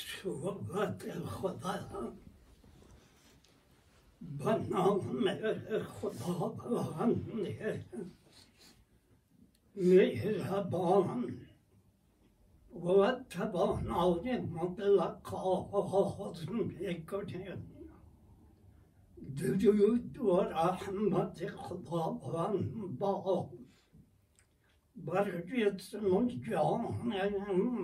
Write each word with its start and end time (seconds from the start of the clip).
صحبت 0.00 1.10
خدا 1.24 2.12
به 4.20 4.54
نام 4.68 5.28
خدا 5.82 6.48
بنده 6.48 7.84
مهربان 9.76 11.36
و 12.84 13.12
توانای 13.30 14.38
مطلق 14.38 15.34
آغاز 15.34 16.50
میکنیم 16.50 17.72
درود 19.36 20.18
و 20.18 20.40
رحمت 20.40 21.46
خداوند 21.46 22.98
با 22.98 23.50
بر 24.96 25.40
جسم 25.40 26.28
جان 26.28 27.16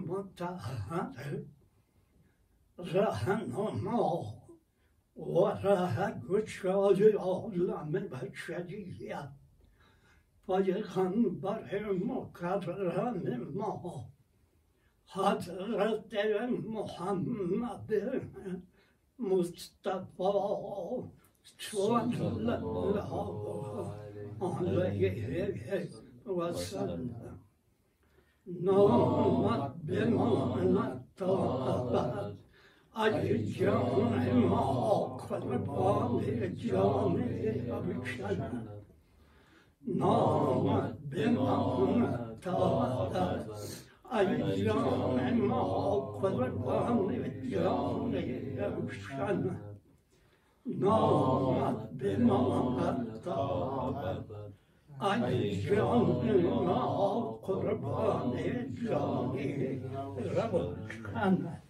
متحد 0.06 1.46
رهنما 2.77 4.23
و 5.15 5.45
ره 5.45 6.21
گشای 6.29 7.11
عالم 7.11 7.91
بشریت 7.91 9.29
پیغمبر 10.47 11.63
مکرم 11.93 13.51
ما 13.55 14.09
حضرت 15.07 16.13
محمد 16.67 17.93
مصطفى 19.19 20.33
صلى 21.59 22.53
الله 22.57 23.11
عليه 23.93 25.87
وسلم 26.25 27.39
نامت 28.47 29.75
بمان 29.87 31.03
طابت 31.17 32.46
ای 32.99 33.53
جان 33.53 34.33
ما 34.49 35.17
قربان 35.29 36.55
جان 36.55 37.15
بشن 37.87 38.67
نامت 39.87 40.97
بمان 41.11 42.37
طابت 42.41 43.15
ای 44.13 44.63
جان 44.65 45.33
ما 45.49 45.63
قربان 46.21 47.09
جان 47.51 48.11
بشن 48.87 49.57
نامت 50.65 51.89
بمان 51.99 53.07
طابت 53.25 54.25
ای 55.01 55.61
جان 55.61 56.45
ما 56.65 56.81
قربان 57.45 58.33
جان 58.83 59.37
روشن 60.35 61.66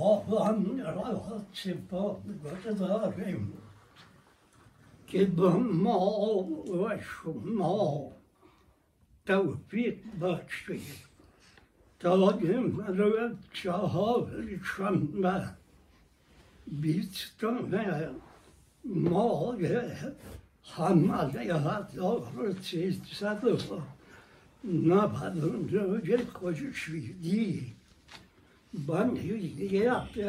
babam 0.00 0.78
rahat 0.78 1.46
sipam 1.52 2.16
gırdarım. 2.42 3.52
Gibim 5.06 5.82
mal 5.82 6.46
ve 6.66 7.00
şumal 7.00 8.10
tevfik 9.26 10.20
bakşı. 10.20 10.78
Talagim 11.98 12.84
revet 12.98 13.54
çahar 13.54 14.24
çembe. 14.76 15.44
Bitme 16.66 18.10
mal 18.84 19.58
hamale 20.62 21.44
ya 21.44 21.88
doğru 21.96 22.62
çizsadı. 22.62 23.58
Ne 24.64 24.94
badın 24.94 25.68
dövecek 25.72 26.34
kocu 26.34 26.74
şiir 26.74 27.22
değil. 27.24 27.77
ban 28.72 29.16
yu 29.16 29.36
ye 29.36 29.84
ya 29.84 30.06
pe 30.12 30.22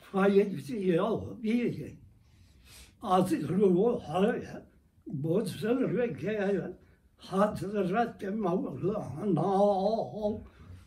fa 0.00 0.26
ye 0.28 0.44
ju 0.50 0.58
si 0.60 0.76
ye 0.88 0.98
o 1.00 1.36
bi 1.42 1.50
ye 1.50 1.96
a 3.02 3.22
zi 3.26 3.36
ru 3.42 3.56
ru 3.56 3.98
ha 3.98 4.18
la 4.18 4.34
ya. 4.36 4.62
Bo 5.06 5.44
zi 5.44 5.58
sa 5.58 5.72
ru 5.72 5.98
ye 5.98 6.06
ge 6.14 6.32
ya 6.32 6.72
ha 7.16 7.54
zi 7.54 7.66
zi 7.68 7.82
ra 7.92 8.06
te 8.18 8.30
ma 8.30 8.54
wo 8.54 8.70
la 8.82 9.24
na 9.24 9.42
o 9.42 10.42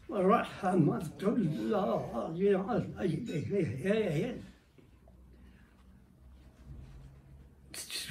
ra 0.10 0.44
ha 0.44 0.76
ma 0.76 1.00
tu 1.20 1.36
la 1.72 2.32
ye 2.34 2.54
a 2.54 2.74
la 2.94 3.04
ye 3.04 3.20
ye 3.52 3.62
ye. 3.84 4.04
Ye 4.22 4.42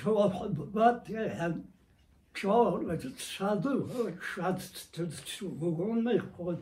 ཁྱོད 0.07 0.55
བབ 0.57 0.71
བབ 0.75 1.65
ཁྱོད 2.37 2.83
བྱ 2.87 2.97
དུ 3.03 3.11
ཁྱོད 3.19 3.63
དུ 4.93 5.05
ཁྱོད 5.27 6.61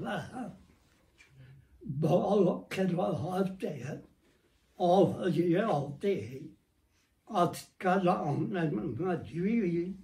bara 1.84 2.60
kan 2.68 2.96
vara 2.96 3.44
där 3.44 4.00
avgör 4.76 5.62
alltid 5.62 6.54
att 7.26 7.56
skala 7.56 8.14
använda 8.16 9.24
djur. 9.24 9.94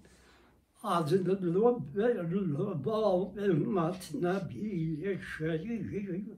Alltså 0.80 1.16
det 1.16 1.41
låter 1.41 2.74
bara 2.74 3.06
om 3.06 3.78
att 3.78 4.12
när 4.12 4.48
vi 4.48 5.06
är 5.06 5.18
själva 5.18 6.36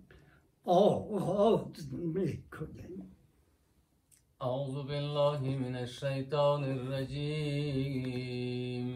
أعوذ 4.43 4.83
بالله 4.91 5.41
من 5.41 5.77
الشيطان 5.77 6.65
الرجيم 6.77 8.05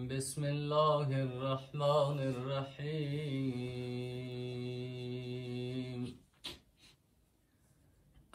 بسم 0.09 0.45
الله 0.45 1.09
الرحمن 1.27 2.19
الرحيم 2.33 4.26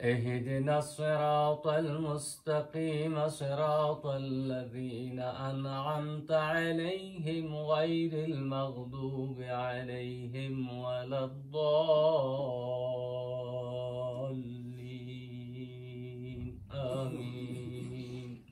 اهدنا 0.00 0.78
الصراط 0.78 1.66
المستقيم 1.66 3.28
صراط 3.28 4.06
الذين 4.06 5.20
أنعمت 5.20 6.32
عليهم 6.32 7.56
غير 7.56 8.24
المغضوب 8.24 9.42
عليهم 9.42 10.78
ولا 10.78 11.24
الضالين. 11.24 11.78
آمين. 16.72 18.44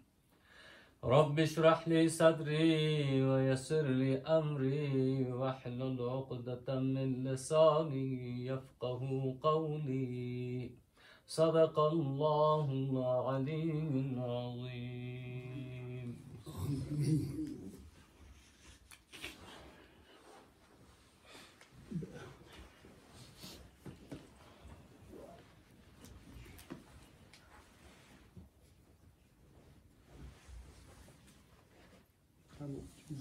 رب 1.04 1.40
اشرح 1.40 1.88
لي 1.88 2.08
صدري 2.08 3.22
ويسر 3.22 3.82
لي 3.82 4.16
أمري 4.18 5.32
واحلل 5.32 6.00
عقدة 6.00 6.80
من 6.80 7.24
لساني 7.24 8.46
يفقه 8.46 9.36
قولي. 9.42 10.85
صدق 11.27 11.79
الله 11.79 12.71
العلي 12.71 13.71
العظيم 14.15 15.41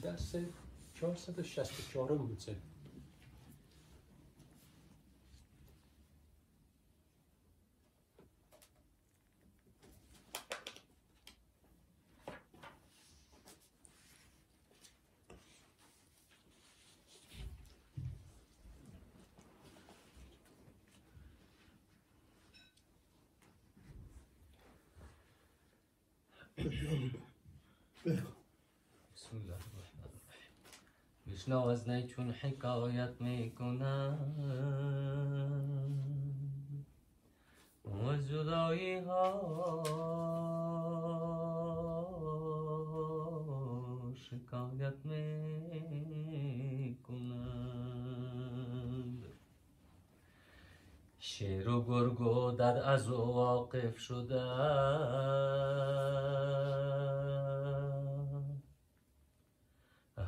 درس 0.02 0.36
464 0.94 2.18
بود 2.18 2.40
ناز 31.47 31.89
نه 31.89 32.07
چون 32.07 32.31
حکایت 32.31 33.21
می‌کنم. 33.21 34.17
و 37.85 38.17
جدایی 38.17 38.99
ها 38.99 39.83
شکایت 44.15 45.05
می‌کنم 45.05 45.35
شیر 51.19 51.69
و 51.69 51.85
گرگ 51.85 52.21
و 52.21 52.51
در 52.51 52.89
از 52.89 53.09
واقف 53.09 53.97
شدن. 53.97 54.35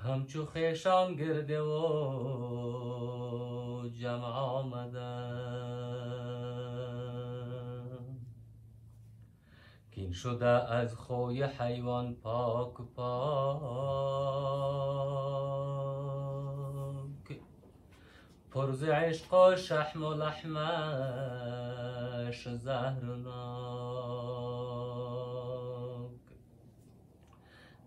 همچو 0.08 0.46
خیشان 0.46 1.16
گرده 1.16 1.62
و 1.62 1.80
جمع 4.00 4.26
آمده 4.26 5.38
کین 9.92 10.12
شده 10.12 10.48
از 10.48 10.96
خوی 10.96 11.44
حیوان 11.44 12.16
پاک 12.16 12.74
پاک. 12.96 13.88
پرز 18.52 18.84
عشق 18.84 19.34
و 19.34 19.56
شحم 19.56 20.04
و 20.04 20.14
لحمش 20.14 21.68
زهرناک. 22.50 23.87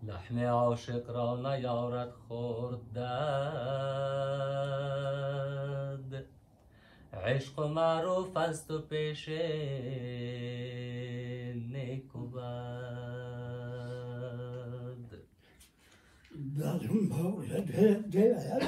لحم 0.03 0.39
عاشق 0.39 1.11
را 1.11 1.57
نیارد 1.57 2.11
خوردد 2.11 3.11
عشق 7.13 7.61
معروف 7.61 8.37
است 8.37 8.71
و 8.71 8.79
پیش 8.79 9.29
نیک 11.69 12.17
و 12.17 12.27
بد 12.27 13.61
در 16.59 16.81
مورد 16.93 18.11
دل 18.11 18.65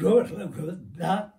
گرگودت 0.00 1.32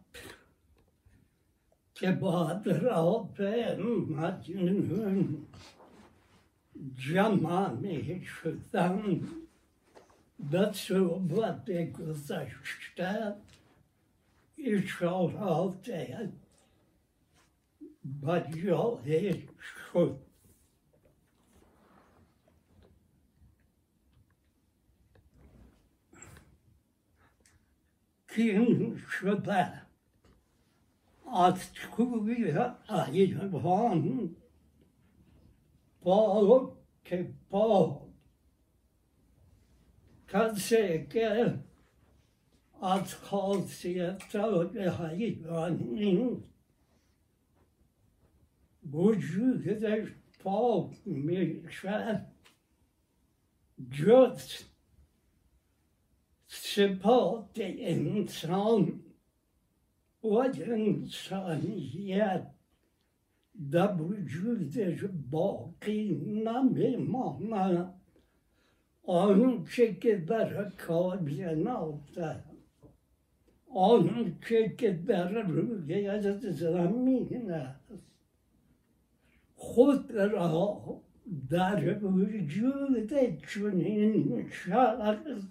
که 1.93 2.11
باد 2.11 2.67
را 2.67 3.29
به 3.37 3.75
مجنون 4.09 5.47
Джаманщикам 6.95 9.47
dazu 10.37 11.19
wurde 11.29 11.87
gesagt, 11.87 12.51
ich 14.55 15.01
halte 15.01 16.31
Bajal 18.03 18.99
Schutz. 19.59 20.21
Kim 28.27 28.99
şüphe 28.99 29.81
atkıya 31.25 32.79
ayıran 32.87 34.35
Paul, 36.07 36.77
okay, 37.05 37.27
Paul, 37.51 38.07
can't 40.29 40.57
say 40.57 40.95
again. 40.95 41.63
I've 42.81 43.21
called 43.25 43.69
Seattle 43.69 44.69
the 44.69 44.89
high 44.89 45.35
running. 45.45 46.43
Would 48.89 49.21
you 49.21 49.55
get 49.55 49.83
a 49.83 50.07
Paul 50.41 50.93
me? 51.05 51.59
Just 53.89 54.63
support 56.47 57.53
the 57.53 58.27
sound. 58.29 59.01
Wasn't 60.21 61.11
yet. 61.35 62.56
در 63.71 64.01
وجودش 64.01 65.05
باقی 65.31 66.15
نمیماند 66.45 67.93
آنچه 69.03 69.93
که 69.93 70.15
در 70.15 70.69
کائنات 70.69 72.43
آنچه 73.75 74.75
که 74.77 74.91
در 74.91 75.41
روی 75.41 76.19
زمین 76.51 77.51
است 77.51 78.03
خود 79.55 80.11
را 80.11 81.01
در 81.49 81.97
وجود 82.03 83.13
چنین 83.47 84.49
شخص 84.51 85.41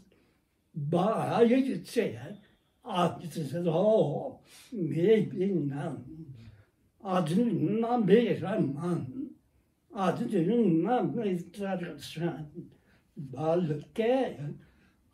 باعث 0.74 1.98
اجزا 2.84 4.40
می‌بینم 4.72 6.04
아들 7.08 7.80
나 7.80 7.98
매일한 7.98 8.74
만 8.74 9.30
아들은 9.92 10.82
나 10.82 11.02
매일한 11.02 12.50
balke 13.14 14.38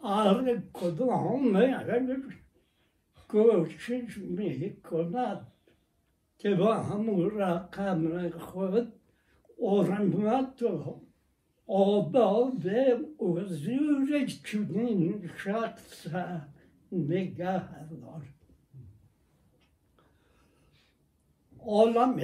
ağrı 0.01 0.73
kodu 0.73 1.05
olmayan 1.05 2.25
koşuş 3.29 4.17
mi 4.17 4.77
konat 4.83 5.43
devamı 6.45 7.39
rakamına 7.39 8.31
koyup 8.31 8.89
oranmato 9.59 11.01
oba 11.67 12.53
ve 12.65 13.01
özürek 13.21 14.41
çünün 14.45 15.31
şaksa 15.45 16.49
megahalar. 16.91 18.42
عالم 21.67 22.17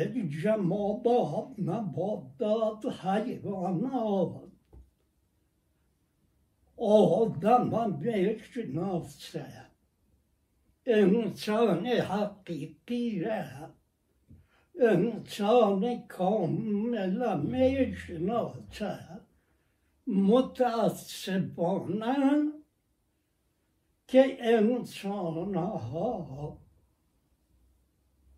جمادات 0.43 1.49
نباتات 1.59 2.87
حیوانات 2.87 4.49
آدم 6.77 8.01
بشناسه 8.01 9.69
انسان 10.87 11.87
حقیقی 11.87 13.21
را 13.21 13.71
انسان 14.81 16.07
کامل 16.09 17.41
می‌شناسه 17.41 18.99
متاسفانه 20.07 21.43
که 24.09 24.37
انسان 24.41 25.55
ها 25.55 26.59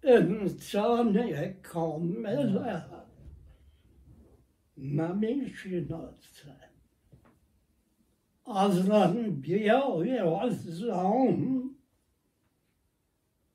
Ümsane 0.04 1.56
kamela 1.62 3.06
memişinatse 4.76 6.56
azran 8.46 9.42
biya 9.42 10.00
ve 10.00 10.22
azram 10.22 11.74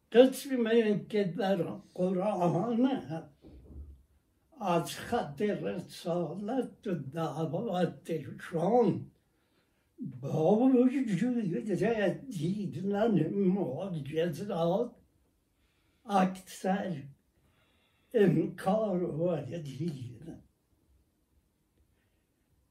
kısmet 0.10 1.08
keder 1.08 1.62
Kur'an'ı 1.94 3.30
az 4.60 4.96
hatır 4.96 5.62
Resalet-i 5.64 7.14
davet-i 7.14 8.26
şan 8.50 9.02
Bağlı 10.00 10.92
yüce 10.92 12.24
dinlenim 12.74 13.48
mucizat 13.48 15.05
اکثر 16.06 17.04
انکار 18.14 19.04
و 19.04 19.42
دیدن 19.42 20.42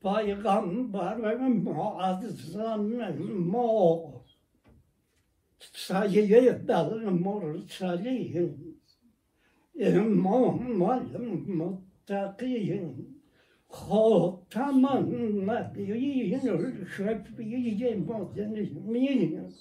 پیغمبر 0.03 1.49
معظم 1.49 3.13
ما 3.23 4.25
سایه 5.73 6.53
در 6.53 6.95
مرسلین 6.95 8.75
امام 9.81 10.83
المتقین 10.83 11.87
خاتم 13.69 14.85
النبیین 14.85 16.41
شفیع 16.97 17.97
مسلمین 17.97 19.53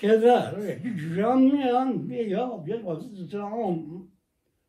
که 0.00 0.08
در 0.08 0.78
جمع 1.16 1.76
انبیا 1.80 2.46
بغزام 2.46 4.08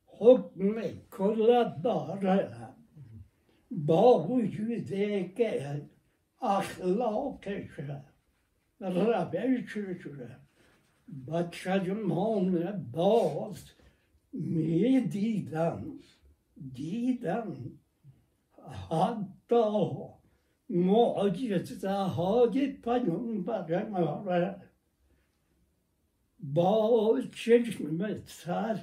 حکم 0.06 0.82
کل 1.12 1.72
داره 1.84 2.50
با 3.72 4.24
وجود 4.24 4.86
که 5.36 5.82
اخلاقش 6.42 7.80
روشش 8.80 10.04
با 11.08 11.44
چشمان 11.44 12.72
باز 12.92 13.64
می 14.34 15.00
دیدم 15.00 15.84
دیدم 16.74 17.56
حتی 18.90 19.56
معجزه 20.70 21.90
های 21.90 22.68
پیامبر 22.68 24.56
ما 26.42 26.90
با 27.12 27.22
چشم 27.36 28.16
سر 28.26 28.80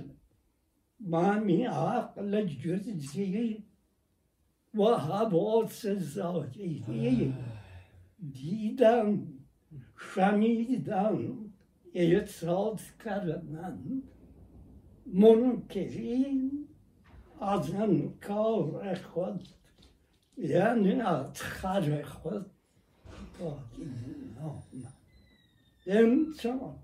مامی 1.00 1.64
عقل 1.64 2.46
جزئی 2.46 3.64
و 4.74 4.82
حواس 4.84 5.86
ظاهری 5.86 7.34
دیدم 8.32 9.26
شنیدم 10.14 11.34
احساس 11.94 12.80
کردم 13.04 14.02
منکرین 15.06 16.68
از 17.40 17.74
انکار 17.74 18.94
خود 18.94 19.48
یعنی 20.38 21.00
از 21.00 21.42
خر 21.42 22.02
خود 22.02 22.46
باقی 23.40 23.90
نامد 24.36 24.94
انسان 25.86 26.76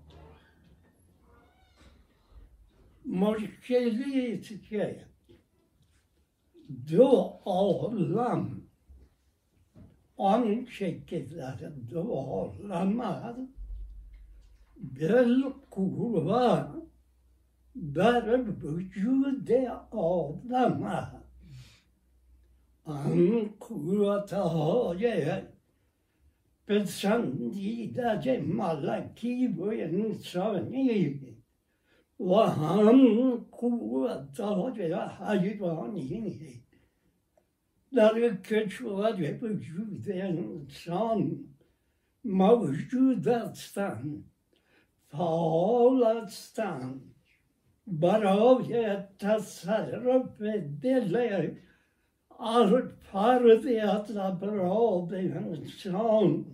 Moskelice 3.06 4.40
dualam 6.88 8.60
on 10.16 10.64
şekilleri 10.64 11.90
dualama 11.90 13.36
bir 14.76 15.44
kula 15.70 16.72
bir 17.74 18.62
vücude 18.62 19.70
ağlama 19.92 21.22
an 22.86 23.48
kuvvete 23.60 24.36
hocaya 24.36 25.52
bir 26.68 26.84
sandide 26.84 28.38
malaki 28.38 29.56
bu 29.58 29.74
insani 29.74 31.35
های 32.19 32.31
پسندیده 32.31 32.31
ملکی 32.31 32.31
و 32.31 32.31
انسانی 32.31 32.31
و 32.31 32.35
هم 32.35 33.35
قوت 33.51 34.39
های 34.39 34.93
حیوانی 34.93 36.63
در 37.93 38.35
کشور 38.35 39.39
وجود 39.41 40.09
انسان 40.09 41.39
موجود 42.23 43.27
هستند 43.27 44.23
فعال 45.07 46.03
هستند 46.03 47.15
برای 47.87 48.97
تصرف 49.19 50.41
دل 50.81 51.49
فرضیت 53.11 54.11
ابراد 54.17 55.13
انسان 55.13 56.45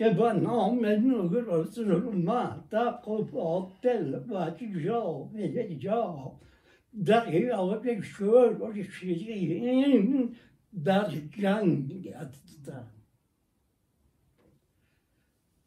che 0.00 0.14
va 0.14 0.32
nome 0.32 0.96
non 0.96 1.28
grosso 1.28 1.84
ma 2.12 2.64
ta 2.70 2.98
copo 3.04 3.76
tel 3.82 4.24
va 4.26 4.54
ci 4.56 4.70
gio 4.72 5.28
vedi 5.30 5.76
gio 5.76 6.38
da 6.88 7.26
io 7.26 7.54
ho 7.54 7.78
che 7.80 8.00
sure 8.00 8.56
o 8.58 8.68
che 8.70 8.88
ci 8.88 10.34
da 10.70 11.06
gang 11.36 12.14
atta 12.14 12.78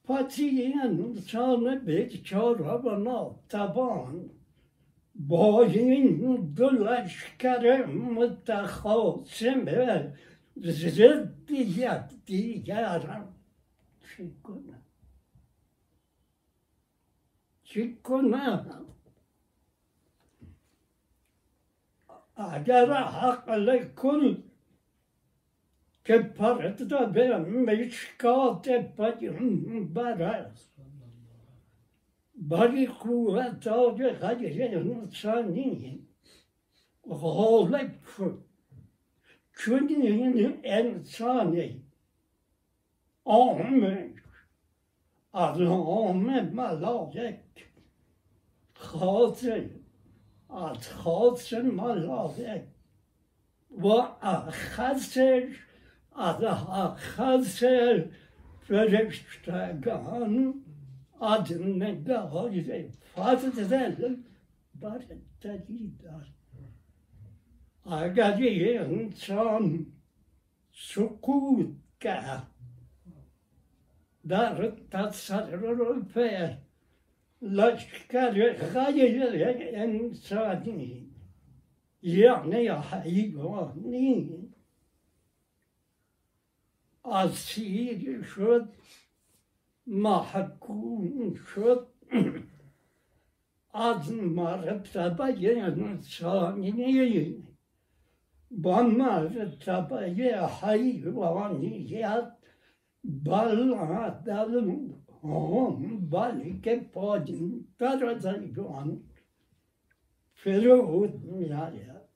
Patiyen 0.03 1.15
sana 1.29 1.87
bir 1.87 2.23
çorabına 2.23 3.29
taban, 3.49 4.15
boyun 5.15 6.57
dolaşkarım 6.57 8.43
takhosime 8.45 10.13
ziddiyat 10.57 12.13
diyarım. 12.27 13.32
Sikkona. 14.17 14.81
Sikkona. 17.63 18.65
Eğer 22.37 22.87
haklı 22.87 23.95
kul 23.95 24.37
keparet 26.03 26.79
da 26.79 27.15
benim 27.15 27.65
meşkat 27.65 28.67
epacım 28.67 29.95
baras. 29.95 30.69
Bari 32.35 32.85
kuvvet 32.85 33.67
ağacı 33.67 34.19
kadirinin 34.19 35.09
saniye. 35.09 35.99
Oğlep. 37.03 37.91
Çünkü 39.53 40.59
en 40.63 41.03
saniye. 41.03 41.82
آمش 43.25 44.09
از 45.33 45.61
آم 45.61 46.39
ملائک 46.39 47.39
خاطر 48.73 49.69
از 50.49 50.87
خاطر 50.87 51.61
ملائک 51.61 52.63
و 53.71 53.87
اخذش 54.21 55.59
از 56.15 56.43
اخذ 56.43 57.65
فرشتگان 58.61 60.53
از 61.21 61.51
نگاه 61.61 62.61
فضل 63.15 64.15
برتری 64.81 65.97
دارد 66.03 66.33
اگر 67.85 68.41
یه 68.41 68.81
انسان 68.81 69.85
سکوت 70.71 71.67
کرد 72.01 72.52
در 74.27 74.71
تصرف 74.91 76.17
لشکر 77.41 78.53
غیر 78.53 79.23
انسانی 79.75 81.09
یعنی 82.01 82.67
حیوانی 82.67 84.49
اسیر 87.05 88.21
شد 88.23 88.69
محکوم 89.87 91.33
شد 91.33 91.87
از 93.73 94.11
مرتبه 94.11 95.61
انسانی 95.61 97.43
با 98.51 98.83
مرتبه 98.83 100.37
حیوانیت 100.61 102.31
Balla 103.03 104.23
dalın 104.25 105.03
hom 105.07 106.11
balike 106.11 106.91
podin 106.91 107.71
tarazaygon 107.79 109.03
ferahut 110.33 111.23
miyaya 111.23 112.07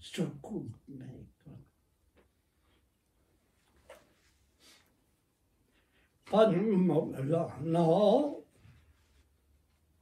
sukut 0.00 0.88
meykon. 0.88 1.60
Pan 6.26 6.54
Mevlana 6.88 8.42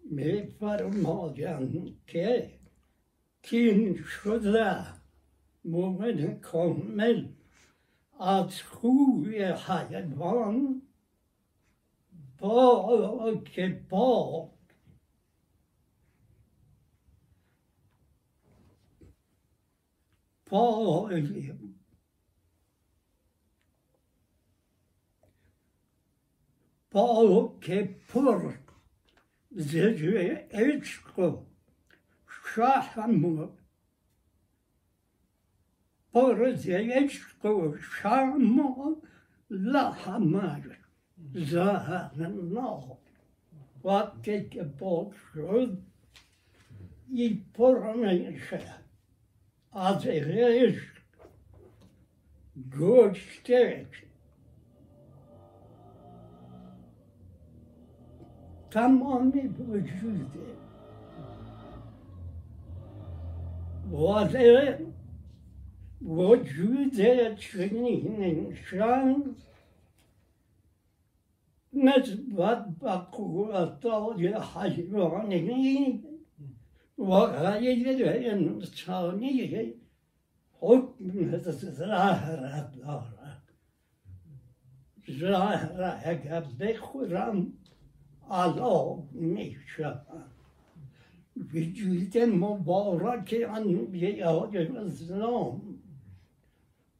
mi 0.04 0.50
farmayan 0.58 1.96
ke 2.06 2.50
kin 3.42 3.94
şuda 3.94 4.86
mumen 5.64 6.40
konmel 6.40 7.39
아수의 8.20 9.54
하얀 9.56 10.12
왕, 10.18 10.82
버게 12.36 12.46
어, 12.46 12.48
어, 12.50 13.42
버. 13.88 14.50
버, 20.44 21.08
버게 26.90 27.98
버. 28.08 28.52
제주의 29.56 30.46
엘치고, 30.52 31.50
샤한 32.54 33.18
무엇. 33.18 33.59
و 37.45 37.77
شهم 37.81 38.95
لحمر 39.49 40.75
زهرنا 41.33 42.97
وقتی 43.83 44.49
که 44.49 44.63
پاک 44.63 45.13
شد 45.33 45.77
این 47.09 47.45
پر 47.53 47.93
میشه 47.93 48.61
از 49.73 50.05
عشق 50.07 50.95
گشتش 52.79 54.03
تمامی 58.71 59.47
وجوده 59.47 60.55
واسه 63.91 64.79
وجود 66.01 66.95
چنین 67.35 68.23
انسان 68.23 69.35
نسبت 71.73 72.65
به 72.79 72.91
قوتای 72.91 74.27
حیوانی 74.27 76.03
و 76.97 77.25
غیر 77.25 77.99
انسانی 78.31 79.73
حکم 80.59 81.37
زهره 81.37 82.71
دارد 82.77 83.43
زهره 85.07 86.07
اگر 86.07 86.43
بخورم 86.59 87.53
علا 88.31 88.95
می 89.11 89.55
شود 89.67 90.31
وجود 91.53 92.17
مبارک 92.17 93.35
انبیاء 93.49 94.49
اسلام 94.87 95.68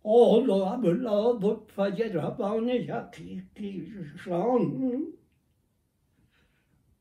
آل 0.03 0.51
و 0.51 0.53
اولاد 0.53 1.45
و 1.45 1.67
فجربان 1.67 2.69
یقیقیشان 2.69 4.73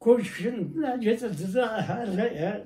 کشنده 0.02 1.28
زهره 1.28 2.66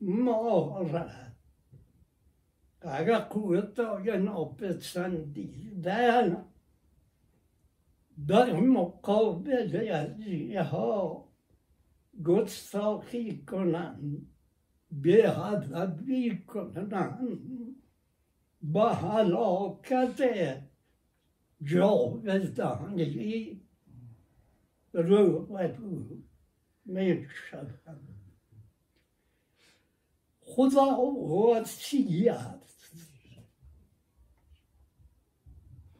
مارد 0.00 1.36
اگر 2.80 3.18
قوتای 3.18 4.18
ناپسندیدن 4.18 6.44
در 8.26 8.52
مقابل 8.52 10.56
ها 10.56 11.28
گستاخی 12.24 13.44
کنند 13.44 14.26
به 14.92 15.38
ادبی 15.38 16.38
کنند 16.38 17.57
با 18.62 18.92
حلاکت 18.94 20.62
جاودانی 21.62 22.54
رو 24.92 26.16
می 26.84 27.28
شوند 27.50 28.18
خدا 30.40 31.00
وسیعت 31.00 32.62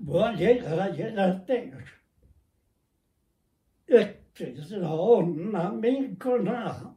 ولی 0.00 0.60
غیرتش 0.60 1.94
اقتضا 3.88 5.20
نمی 5.22 6.16
کنم 6.16 6.96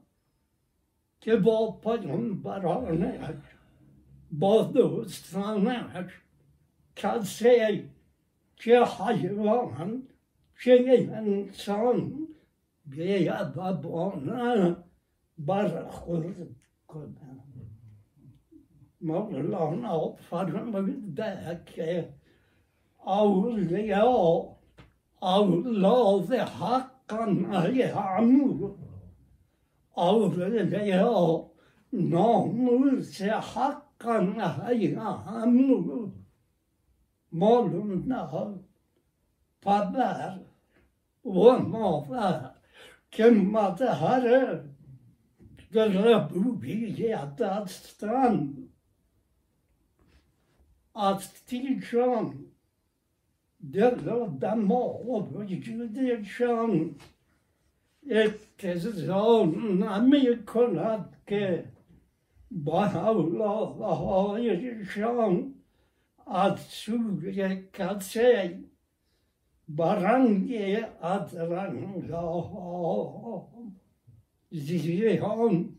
که 1.22 1.36
با 1.36 1.72
پیامبرانش 1.72 3.36
با 4.32 4.64
دوستانش 4.64 6.22
کسی 6.96 7.90
که 8.56 8.86
حیوان 8.86 10.08
چه 10.64 11.10
انسان 11.14 12.28
بیادبانه 12.86 14.76
برخورد 15.38 16.56
کنم 16.88 17.44
مولانا 19.02 20.12
فرموده 20.12 21.62
که 21.66 22.14
اولیا 23.06 24.48
اولاد 25.22 26.34
حقا 26.34 27.28
یعمو 27.74 28.76
اولیا 29.96 31.46
ناموس 31.94 33.22
حقا 34.02 34.74
یعمو 34.74 36.12
مولانا 37.32 38.60
پدر 39.62 40.40
و 41.26 41.58
مادر 41.58 42.52
که 43.12 43.24
مظهر 43.26 44.60
ربوبیت 45.74 47.42
هستند 47.42 48.70
از 50.96 51.34
تیشان 51.46 52.46
دل 53.74 54.08
و 54.08 54.38
دماغ 54.38 55.10
که 62.52 62.52
با 62.52 62.86
اولادهایشان 62.86 65.54
از 66.28 66.60
سوی 66.60 67.68
کسی 67.74 68.70
برنگ 69.68 70.54
از 71.02 71.36
رنگها 71.36 73.48
زیان 74.52 75.78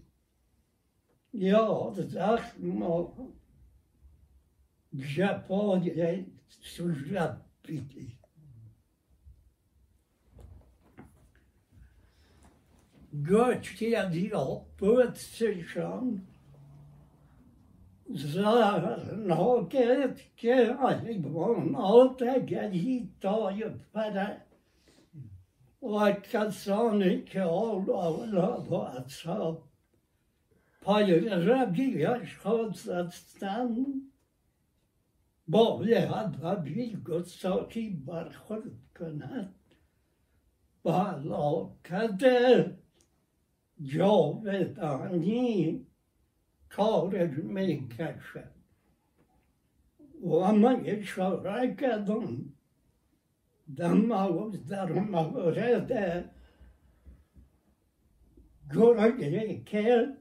یا 1.33 1.95
زخم 1.97 3.09
جفای 5.17 6.27
صورت 6.49 7.41
بیدی 7.63 8.19
گوشتی 13.29 13.95
از 13.95 14.17
یا 14.17 14.67
پوتسشان 14.79 16.17
زناکت 16.17 16.17
که 16.17 16.19
حیوانات 16.19 16.32
پره 23.93 24.43
و 25.83 26.13
کسانی 26.13 27.23
که 27.23 27.43
آل 27.43 27.91
اولاد 27.91 28.69
و 28.69 28.75
اصحاب 28.75 29.69
پای 30.83 31.29
ربیش 31.29 32.39
خواستند 32.39 33.77
باید 35.49 36.37
و 36.43 36.57
بیگستاکی 36.57 37.91
برخورد 37.91 38.71
کند 38.99 39.55
با 40.83 41.07
علاقت 41.07 42.25
جاودانی 43.83 45.87
called 46.75 47.15
at 47.15 47.45
me 47.45 47.89
catch 47.97 48.37
Ломали 50.23 51.03
шарай 51.03 51.75
кадом, 51.75 52.55
да 53.67 53.89
мало 53.95 54.53
здорово 54.53 55.51
ряда. 55.53 56.31
Городе 58.73 59.65
кел, 59.67 60.17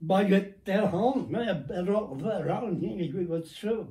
Baget 0.00 0.66
der 0.66 0.86
hand 0.86 1.30
med 1.30 1.66
beroverandring 1.68 3.00
i 3.00 3.08
Guds 3.08 3.54
tro. 3.60 3.86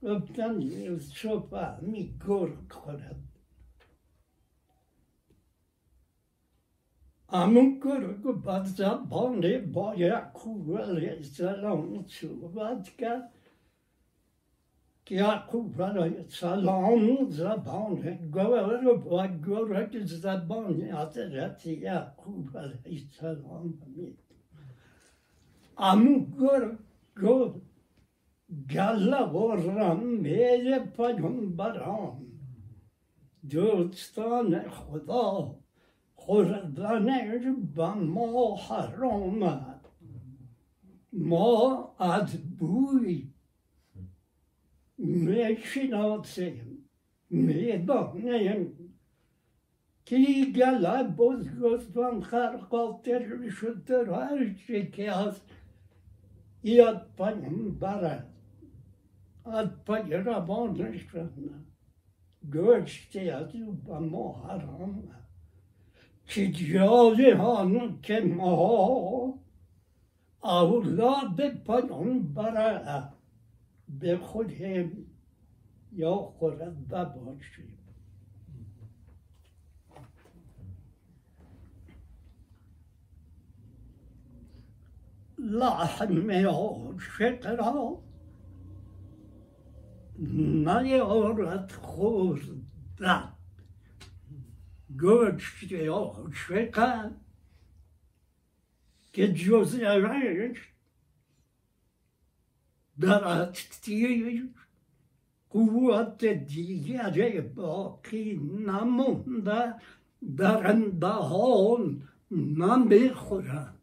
Uppdan 0.00 0.60
Guds 0.60 1.12
tro 1.12 1.48
var 1.50 1.80
mycket 1.82 2.68
korrekt. 2.68 3.33
گرگ 7.84 8.22
با 8.22 8.64
زبان 8.64 9.72
با 9.72 9.94
یعقوب 9.94 10.78
علیه 10.78 11.12
السلام 11.12 12.04
صحبت 12.08 12.88
کرد 12.88 13.32
که 15.04 15.14
یعقوب 15.14 15.82
علیه 15.82 16.18
السلام 16.18 17.30
زبان 17.30 18.30
گرگ 18.34 19.06
و 19.12 19.28
گرگ 19.46 20.04
زبان 20.04 20.82
حضرت 20.82 21.66
یعقوب 21.66 22.58
علیه 22.58 23.02
السلام 23.02 23.74
مید 23.96 24.18
امگر 25.78 26.78
گفت 27.22 27.60
گله 28.70 29.22
و 29.22 29.52
رمه 29.52 30.78
پیامبران 30.78 32.26
دوستان 33.50 34.68
خدا 34.68 35.63
خوردنش 36.23 37.45
به 37.75 37.93
ما 37.93 38.55
حرام 38.55 39.59
ما 41.13 41.95
از 41.99 42.57
بوی 42.57 43.27
میشناسیم 44.97 46.89
میدانیم 47.29 48.89
که 50.05 50.17
گله 50.55 51.03
بزرگستان 51.03 52.21
خرقاتر 52.21 53.49
شده 53.49 54.15
هر 54.15 54.53
چی 54.53 54.91
که 54.91 55.11
هست 55.11 55.45
یاد 56.63 57.11
پیامبر 57.17 58.23
از 59.45 59.69
پای 59.85 60.13
روانش 60.13 61.05
کنه 61.05 61.29
گوشتی 62.51 63.29
از 63.29 63.55
او 63.55 63.71
به 63.71 63.99
ما 63.99 64.47
حرام 64.47 65.03
شیراز 66.26 67.20
هانو 67.20 68.00
که 68.02 68.20
ما 68.20 69.38
اولاد 70.42 71.48
پیامبر 71.66 73.08
به 74.00 74.16
خودیم 74.18 75.06
یا 75.92 76.14
خورد 76.14 76.88
باشیم 76.88 77.78
لحم 85.38 86.30
عاشق 86.30 87.46
را 87.46 88.02
نیارد 90.18 91.72
خوردن 91.72 93.33
گوشت 95.00 95.72
عاشق 95.72 97.10
که 99.12 99.32
جز 99.32 99.74
رنج 99.80 100.56
در 103.00 103.24
هستی 103.24 104.50
قوت 105.50 106.24
دیگر 106.24 107.40
باقی 107.40 108.34
نمونده 108.66 109.74
در 110.36 110.72
دهان 111.00 112.08
نمی‌خورند 112.30 113.78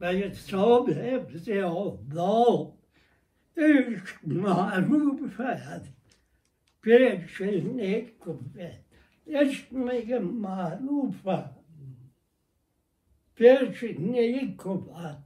و 0.00 0.06
حساب 0.06 0.90
حفظ 0.90 1.48
آداب 1.48 2.78
عشق 3.56 4.28
معروف 4.28 5.40
bir 6.86 7.28
şeyine 7.28 8.18
kuvvet. 8.18 8.84
Esmeye 9.26 10.18
marufa. 10.18 11.56
Bir 13.40 13.74
şeyine 13.74 14.56
kuvvet. 14.56 15.16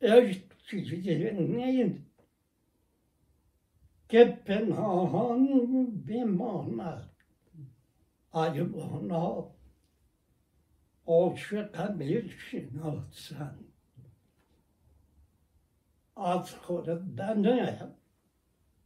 Eşkicilerin 0.00 2.08
Kepenhahan 4.08 5.48
bimana. 6.08 7.08
Ayıbana. 8.32 9.44
Aşıka 11.06 12.00
bir 12.00 12.30
şinatsan. 12.30 13.56
Az 16.16 16.62
korudan 16.66 17.42
ne 17.42 17.78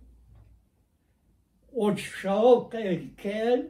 اشاقی 1.92 3.14
که 3.18 3.70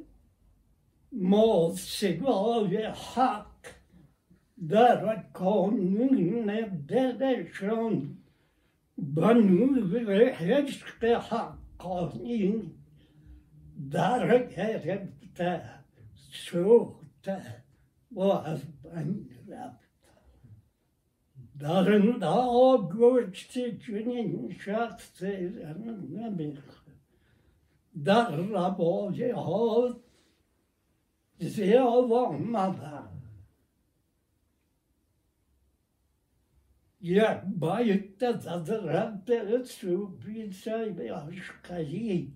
موسیقای 1.12 2.86
حق 2.86 3.46
در 4.70 5.24
کانون 5.34 6.16
دلشان 6.88 8.18
بنور 8.98 10.30
عشق 10.30 11.04
حقانی 11.04 12.72
در 13.92 14.38
گرفته 14.38 15.62
سوخته 16.32 17.64
و 18.16 18.22
Darında 21.65 22.49
o 22.49 22.91
göçtü 22.91 23.79
günün 23.79 24.51
şartı 24.51 25.27
ne 26.11 26.39
bileyim. 26.39 26.59
Darra 27.97 28.79
boyu 28.79 29.33
hod 29.33 29.97
zevamada. 31.41 33.13
Ya 37.01 37.45
bayıtta 37.47 38.41
tadı 38.41 38.89
rabbe 38.89 39.65
su 39.65 40.19
bilsay 40.27 40.99
ve 40.99 41.15
aşkayı. 41.15 42.31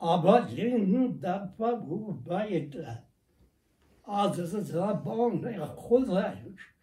Abacın 0.00 1.22
da 1.22 1.54
bu 1.58 2.22
bayıtta. 2.28 3.04
Adı 4.04 4.72
da 4.74 5.02
bana 5.06 5.76
kudaymış. 5.76 6.75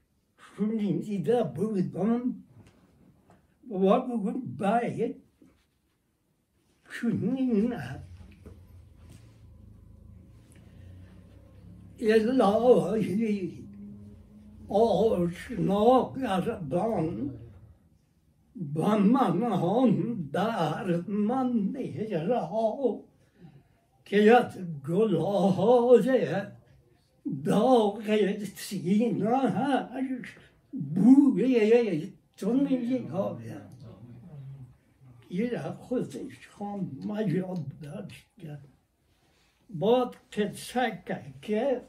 خودش 0.57 0.81
شنیده 0.81 1.43
بودم 1.43 2.43
و 3.69 3.85
او 3.85 4.41
باید 4.59 5.15
چنین 7.01 7.73
الهی 11.99 13.63
آشنا 14.69 16.13
گردان 16.13 17.33
و 18.75 18.99
من 18.99 19.43
هم 19.43 20.29
دردمندی 20.33 22.07
را 22.07 22.99
که 24.05 24.37
از 24.37 24.57
داغ 27.45 28.01
سینهش 28.45 30.27
بوی 30.71 32.11
تو 32.37 32.53
میآید 32.53 33.73
یه 35.29 35.59
خودش 35.59 36.49
هم 36.59 36.91
مجاب 37.05 37.65
داشت 37.81 38.27
باد 39.69 40.15
که 40.31 40.51
سکه 40.55 41.81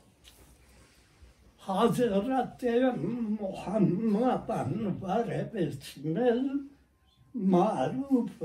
حضرت 1.58 2.64
محمد 3.40 4.50
انور 4.50 5.44
بسمل 5.44 6.48
معروف 7.34 8.42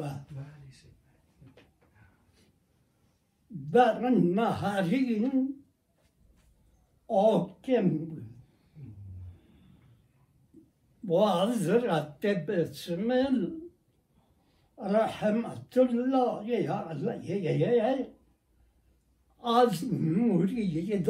در 3.71 4.09
نهرین 4.09 5.58
Okkim 7.09 8.19
boğaz 11.03 11.67
besmel 12.47 13.49
rahmetullahi 14.79 16.71
aleyhi. 16.71 18.09
Az 19.43 19.83
muridaya 19.83 21.05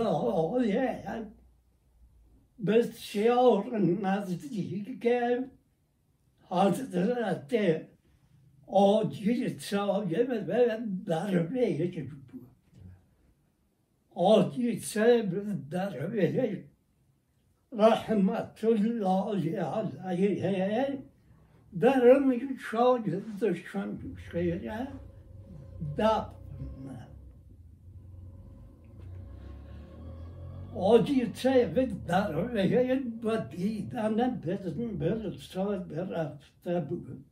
besşiyor 2.59 3.65
nazdike 4.01 5.49
Hazreti 6.49 7.87
o 8.67 9.11
cilt 9.11 9.61
sahibi 9.61 10.47
ve 10.47 10.79
darbeyi 11.07 11.91
acı 14.19 14.79
sebder 14.81 16.13
verir. 16.13 16.65
Rahmetullahi 17.77 19.61
aleyhe 19.61 21.01
derim 21.73 22.59
şağı 22.59 23.05
düşen 23.05 23.99
şeye 24.31 24.87
dapma. 25.97 27.09
Acı 30.79 31.31
sebder 31.33 32.53
verir 32.53 33.03
ve 33.23 33.57
didane 33.57 34.39
bezin 34.47 35.01
bir 35.01 35.31
sabır 35.31 36.11
hafta 36.11 36.89
bugün. 36.89 37.25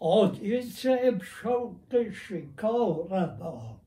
Acı 0.00 0.62
sebder 0.62 1.20
şavkı 1.42 2.12
şikara 2.14 3.40
bağlı. 3.40 3.77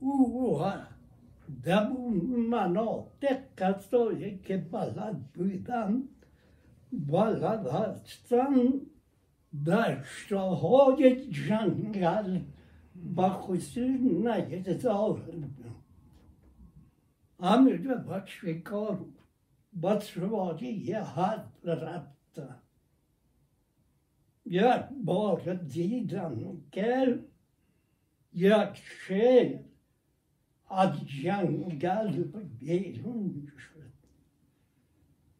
او 0.00 0.62
در 1.62 1.88
مناطق 2.50 3.40
کسایی 3.56 4.38
که 4.38 4.56
بلد 4.56 5.32
بودن 5.34 6.02
بلد 6.92 7.66
هستن 7.66 8.54
دشتهای 9.66 11.30
جنگل 11.30 12.40
بخصوص 13.16 13.78
نجد 14.24 14.78
ظاهر 14.78 15.34
همینجا 17.40 17.94
باید 17.94 18.26
شکار 18.26 19.04
باید 19.72 20.00
سواری 20.00 20.72
یه 20.72 21.00
حد 21.00 21.52
رفته 21.64 22.48
یک 24.46 24.84
بار 25.04 25.54
دیدم 25.54 26.62
که 26.72 27.18
یک 28.32 28.74
شیر 28.74 29.58
Adicen 30.68 31.78
geldi 31.78 32.24
beyrun 32.60 33.48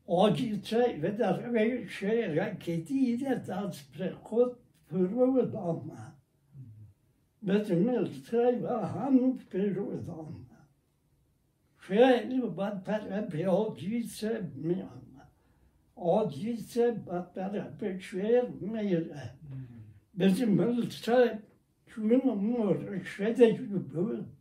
Ođice 0.08 0.96
vedar 0.98 1.50
veće 1.50 2.34
raketi 2.34 3.12
ide 3.12 3.42
tad 3.46 3.76
preko 3.92 4.54
prvog 4.88 5.50
doma. 5.50 6.12
Bezmel 7.40 8.06
treba 8.30 8.86
hamu 8.86 9.38
prvog 9.50 10.04
doma. 10.06 10.66
Šeli 11.86 12.50
bad 12.56 12.84
para 12.84 13.26
pe 13.30 13.48
ođice 13.48 14.42
mjama. 14.54 15.26
Ođice 15.96 16.92
bad 17.06 17.34
para 17.34 17.76
pe 17.80 18.00
šer 18.00 18.44
mjere. 18.60 19.34
Bezmel 20.12 20.74
treba 21.04 21.38
čujemo 21.86 22.34
mora 22.34 23.04
šede 23.04 23.46
ljubav. 23.46 24.37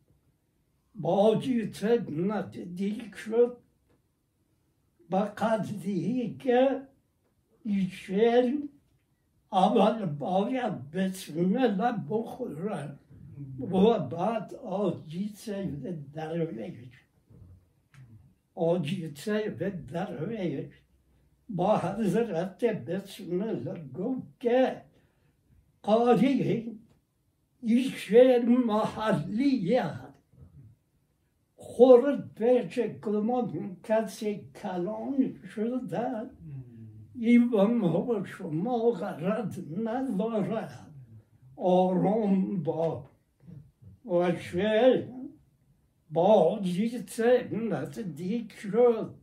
باجی 0.97 1.73
خدمت 1.73 2.59
دیگ 2.59 3.15
شد 3.15 3.57
با 5.11 5.21
قضیه 5.21 6.35
که 6.39 6.83
ایشون 7.65 8.69
اول 9.53 10.07
باید 10.07 10.91
بسم 10.91 11.39
الله 11.39 11.95
بخوره 12.11 12.99
و 13.61 13.99
بعد 13.99 14.55
آجی 14.55 15.33
سید 15.37 16.13
درویش 16.13 17.05
آجی 18.55 19.15
سید 19.17 19.87
درویش 19.87 20.75
با 21.49 21.79
حضرت 21.79 22.65
بسم 22.65 23.41
الله 23.43 23.89
گفت 23.89 24.41
که 24.41 24.83
قاضی 25.83 26.79
ایشون 27.63 28.47
محلی 28.67 29.77
خورد 31.78 32.34
پیش 32.36 32.80
کلمان 32.80 33.78
کسی 33.84 34.42
کلان 34.62 35.34
شده 35.56 36.30
ایوان 37.16 38.26
شما 38.26 38.92
غرض 38.92 39.60
ندارد 39.84 40.92
آرام 41.56 42.64
با 42.64 43.06
و 44.06 44.36
شعر 44.36 45.04
با 46.12 46.60
جیسه 46.62 47.50
نزدیک 47.54 48.54
شد 48.54 49.14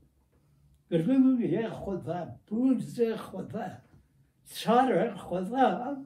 روی 0.91 1.69
خدا 1.69 2.27
پوز 2.47 3.01
خدا 3.01 3.71
سر 4.45 5.15
خدا 5.15 5.97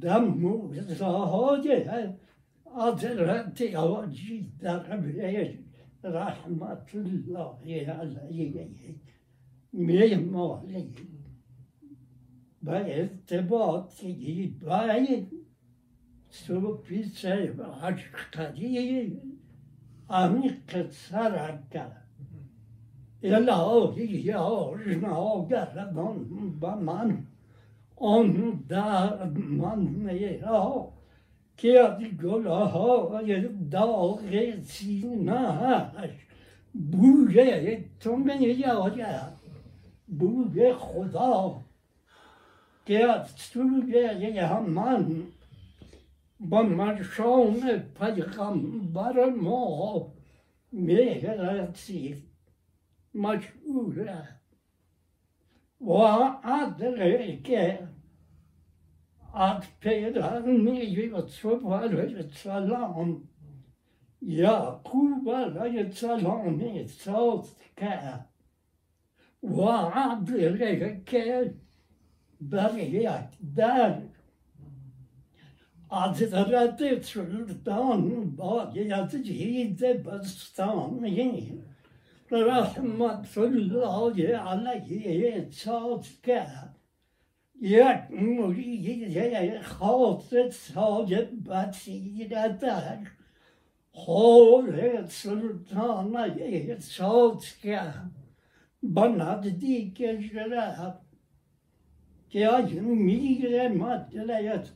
دموزهای 0.00 1.84
حضرت 2.75 3.61
آجی 3.75 4.51
درویش 4.59 5.57
رحمت 6.03 6.95
الله 6.95 7.91
علیه 7.91 8.95
میمالی 9.73 10.95
به 12.63 12.99
ارتباطی 12.99 14.57
باید 14.61 15.27
صوفی 16.29 17.03
صاحب 17.03 17.61
عشقی 17.61 19.19
عمیق 20.09 20.89
سر 20.89 21.59
کرد 21.71 22.03
الهی 23.23 24.31
آشناگردان 24.31 26.25
به 26.59 26.75
من 26.75 27.25
آن 27.95 28.63
درد 28.69 29.37
من 29.37 29.79
میرا 29.79 30.93
از 31.58 32.04
گلهای 32.22 33.48
داغ 33.70 34.20
بوی 36.72 37.76
تو 38.00 38.16
میآید 38.16 39.38
بوی 40.08 40.72
خدا 40.72 41.60
که 42.86 43.04
از 43.04 43.30
سوی 43.30 44.40
من 44.60 45.22
با 46.40 46.62
مشام 46.62 47.60
پیغمبر 48.00 49.30
ما 49.30 50.12
می‌رسید 50.72 52.22
مشهوره 53.14 54.28
و 55.80 55.92
عدل 56.44 57.36
که 57.42 57.78
Att 59.38 59.80
Peder 59.80 60.40
med 60.46 61.12
var 61.62 62.30
salam. 62.34 63.28
يعقوب 64.22 65.28
عليه 65.28 65.80
السلام 65.80 66.86
صوتك 66.86 67.82
وعبد 69.42 70.30
لك 70.30 71.12
بريات 72.40 73.34
دار 73.40 74.02
عزرت 75.90 77.02
سلطان 77.04 78.30
باقيات 78.38 79.16
جيد 79.16 79.80
بستاني 80.04 81.60
رحمة 82.32 83.24
الله 83.36 84.14
عليه 84.48 85.48
صوتك 85.50 86.26
یک 87.60 88.10
مرید 88.10 89.62
خاص 89.62 90.34
صاحب 90.50 91.28
بصیرتش 91.50 93.06
حال 93.92 95.06
سلطان 95.06 96.16
احساس 96.16 97.56
کرد 97.56 98.10
با 98.82 99.06
نزدیکش 99.06 100.34
رفت 100.34 101.08
که 102.30 102.54
از 102.54 102.72
میره 102.74 103.68
مطلعت 103.68 104.68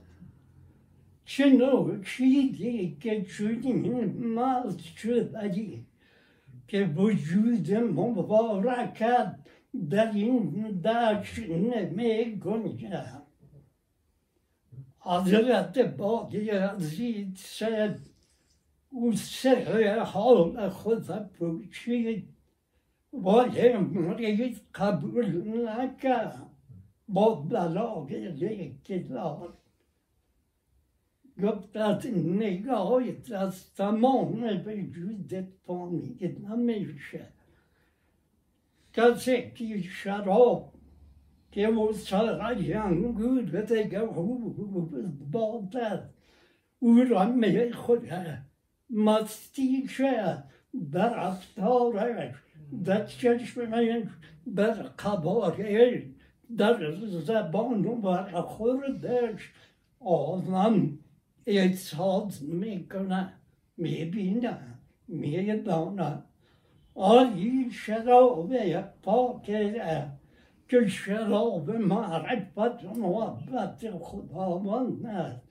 چه 1.25 1.51
نوع 1.51 2.05
چیزی 2.05 2.97
که 3.01 3.25
چنین 3.25 4.27
مست 4.27 4.81
شدی 4.81 5.87
که 6.69 6.85
وجود 6.97 7.75
مبارکت 7.75 9.42
در 9.91 10.13
این 10.13 10.81
دشت 10.81 11.39
نمی 11.39 12.37
گنجد 12.37 13.23
حضرت 14.99 15.79
باقی 15.79 16.51
عزیز 16.51 17.39
شد 17.39 17.99
او 18.91 19.13
سر 19.13 19.99
حال 19.99 20.69
خود 20.69 21.07
پوشید 21.33 22.29
ولی 23.13 23.73
مرید 23.73 24.61
قبول 24.75 25.69
نکرد. 25.69 26.53
با 27.09 27.35
بلای 27.35 28.75
کتاب 28.85 29.55
گفت 31.43 31.77
از 31.77 32.07
نگاهت 32.17 33.33
از 33.33 33.75
تمام 33.75 34.45
وجودت 34.67 35.49
فهمید 35.67 36.47
نمیشه 36.49 37.29
Ganze 38.93 39.55
ki 39.55 39.83
charo 39.83 40.73
ke 41.53 41.67
good 43.17 43.53
wat 43.53 43.71
go 44.01 45.69
dat 45.71 46.03
Oer 46.83 47.15
an 47.17 47.39
me 47.39 47.73
goed 47.73 48.09
mat 48.89 49.29
stie 49.29 49.89
daar 50.71 51.15
aftal 51.15 51.93
dat 52.71 53.11
me 53.23 53.67
me 53.67 54.09
dat 54.45 54.95
kabo 54.95 55.55
dat 56.47 56.81
is 56.81 57.25
dat 57.25 57.51
bon 57.51 58.01
waar 58.01 58.35
a 58.35 58.43
gore 58.43 58.99
dech 58.99 59.53
aan 60.55 60.99
het 61.45 61.91
had 61.91 62.41
me 62.41 62.87
kunnen 62.87 63.33
me 63.75 64.09
binnen 64.09 64.81
meer 65.05 65.65
dan 65.65 65.95
na. 65.95 66.32
میدانه 66.95 67.31
آیی 67.31 67.71
شراب 67.71 68.53
پاکه 69.03 70.07
که 70.69 70.87
شراب 70.87 71.71
معرفت 71.71 72.85
و 72.85 72.95
محبت 72.95 73.91
خداوند 73.91 75.07
است 75.07 75.43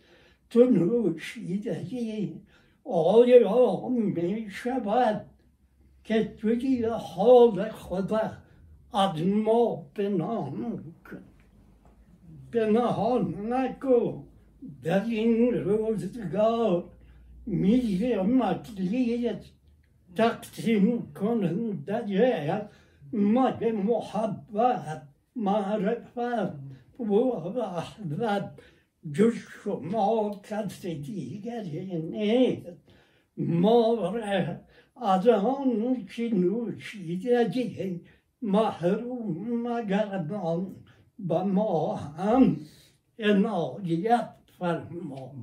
تو 0.49 0.63
نوشیدگی 0.63 2.41
آیا 2.84 3.89
می 3.89 4.47
شود 4.49 5.25
که 6.04 6.23
توی 6.23 6.86
حال 6.86 7.69
خدا 7.69 8.32
از 8.93 9.21
ما 9.23 9.86
کن 11.06 11.23
پنهان 12.51 13.54
نکن 13.54 14.27
در 14.84 15.06
این 15.06 15.54
روزگار 15.54 16.89
میگه 17.45 18.21
مطلیت 18.21 19.45
تقسیم 20.15 21.13
کننده 21.13 22.69
مد 23.13 23.63
محبت 23.63 25.02
معرفت 25.36 26.54
و 27.00 27.04
وحدت 27.04 28.52
جز 29.13 29.34
شما 29.63 30.41
کس 30.43 30.86
دیگری 30.86 32.02
نیست 32.02 32.67
ما 33.38 34.13
از 34.95 35.28
آن 35.28 36.06
که 36.06 36.30
نوشیدگی 36.34 38.02
محروم 38.41 39.67
مگردان 39.67 40.76
به 41.19 41.43
ما 41.43 41.95
هم 41.95 42.58
عنایت 43.19 44.30
فرما 44.60 45.34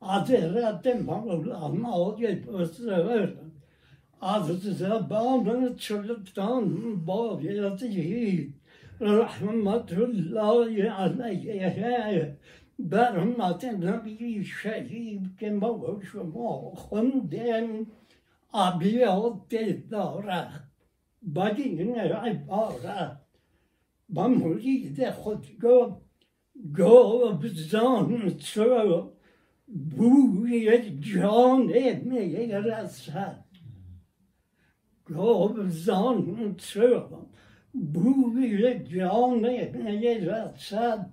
حضرت 0.00 0.86
مولانای 0.86 2.34
بزرگ 2.34 3.36
از 4.20 4.46
زبان 4.46 5.76
سلطان 5.78 6.96
بایزید 7.04 8.54
رحمت 9.00 9.92
الله 9.92 10.90
علیه 10.90 12.36
بر 12.78 13.24
نبی 13.64 14.44
شریف 14.44 15.20
که 15.38 15.50
ما 15.50 15.78
و 15.78 16.02
شما 16.02 16.70
خوندیم 16.74 17.86
عبیات 18.54 19.54
دارد 19.90 20.70
بدین 21.36 21.94
عبارت 21.98 23.20
با 24.08 24.28
مرید 24.28 25.10
خود 25.10 25.46
گفت 25.62 26.04
گفت 26.78 27.46
زان 27.46 28.30
تو 28.30 29.12
بوی 29.68 30.90
جان 31.00 31.62
می 32.04 32.46
رسد 32.46 33.44
گفت 35.16 35.68
زان 35.68 36.54
تو 36.56 37.26
بوی 37.72 38.84
جان 38.84 39.38
می 39.38 40.14
رسد 40.14 41.10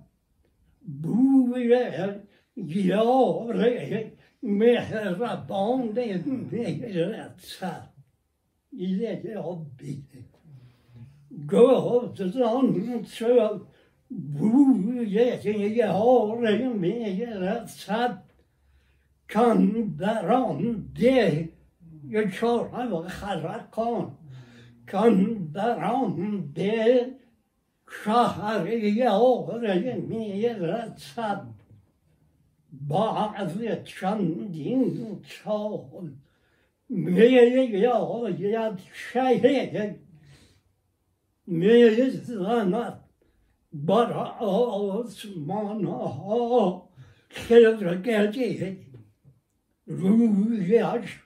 بوی 1.02 1.76
یار 2.56 3.66
مهربان 4.42 5.88
می 6.50 6.78
رسد 6.92 7.88
یه 8.72 9.38
آبی 9.38 10.04
گفت 11.52 12.26
زان 12.26 13.02
تو 13.02 13.60
بوی 14.10 15.18
یار 15.74 16.68
می 16.68 17.26
kan 19.27 19.99
Kandaran 19.99 20.85
de 20.95 21.49
çorabı 22.31 23.07
hara 23.07 23.69
kon. 23.71 24.13
Kandaran 24.85 26.55
de 26.55 27.13
şahriye 28.03 29.09
oremiye 29.11 30.59
rasat. 30.59 31.45
Bazı 32.71 33.83
çandin 33.85 35.23
çoğul. 35.43 36.09
Meyye 36.89 37.65
yad 38.39 38.79
şehre. 39.13 39.99
Meyye 41.47 42.09
zanat. 42.11 42.99
Bara 43.73 44.39
Osman'a. 44.39 46.07
Kere 47.29 47.95
gelecek. 47.95 48.86
Rumiyar 49.89 51.23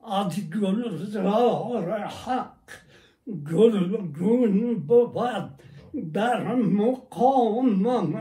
adı 0.00 0.40
gönül 0.50 1.14
rağır 1.14 1.88
hak. 2.00 2.86
Gönül 3.26 4.12
gönül 4.18 4.88
baba 4.88 5.58
der 5.94 6.54
mukamam 6.54 8.12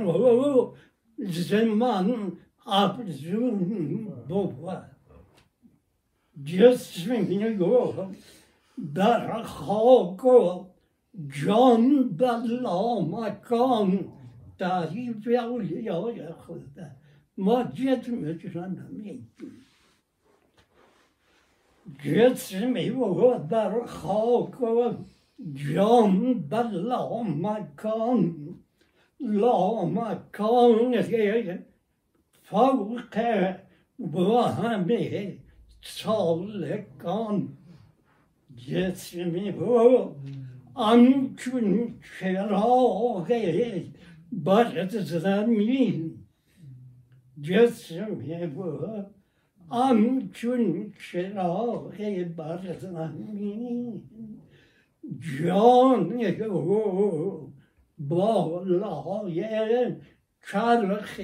zaman 1.21 2.35
abzun 2.65 4.13
baba. 4.29 4.91
Cismini 6.43 7.57
yok 7.59 7.95
der 8.77 9.19
hakkı 9.43 10.69
can 11.43 12.19
bella 12.19 12.99
makam 12.99 13.91
tahrif 14.57 15.27
ya 15.27 15.49
uliya 15.49 15.93
ya 16.17 16.35
khuda. 16.45 16.95
Maciyet 17.37 18.07
mecranım 18.07 19.01
yettim. 19.03 19.68
جسمشان 21.97 22.65
نمیدیم 22.65 22.89
جسمی 22.89 22.89
و 22.89 23.37
در 23.37 23.85
خاک 23.85 24.61
و 24.61 24.93
جان 25.53 26.33
بلا 26.33 27.23
مکان 27.23 28.35
لا 29.19 29.85
مکان 29.85 31.01
فوق 32.43 32.99
و 33.99 34.41
همه 34.41 35.37
سالکان 35.81 37.57
جسمی 38.55 39.51
و 39.51 40.07
همچون 40.77 41.95
همچون 49.71 50.93
چراغ 51.11 52.23
بر 52.37 52.73
زمین 52.73 54.03
جان 55.19 56.21
او 56.21 57.53
بالای 57.97 59.95
چرخ 60.51 61.19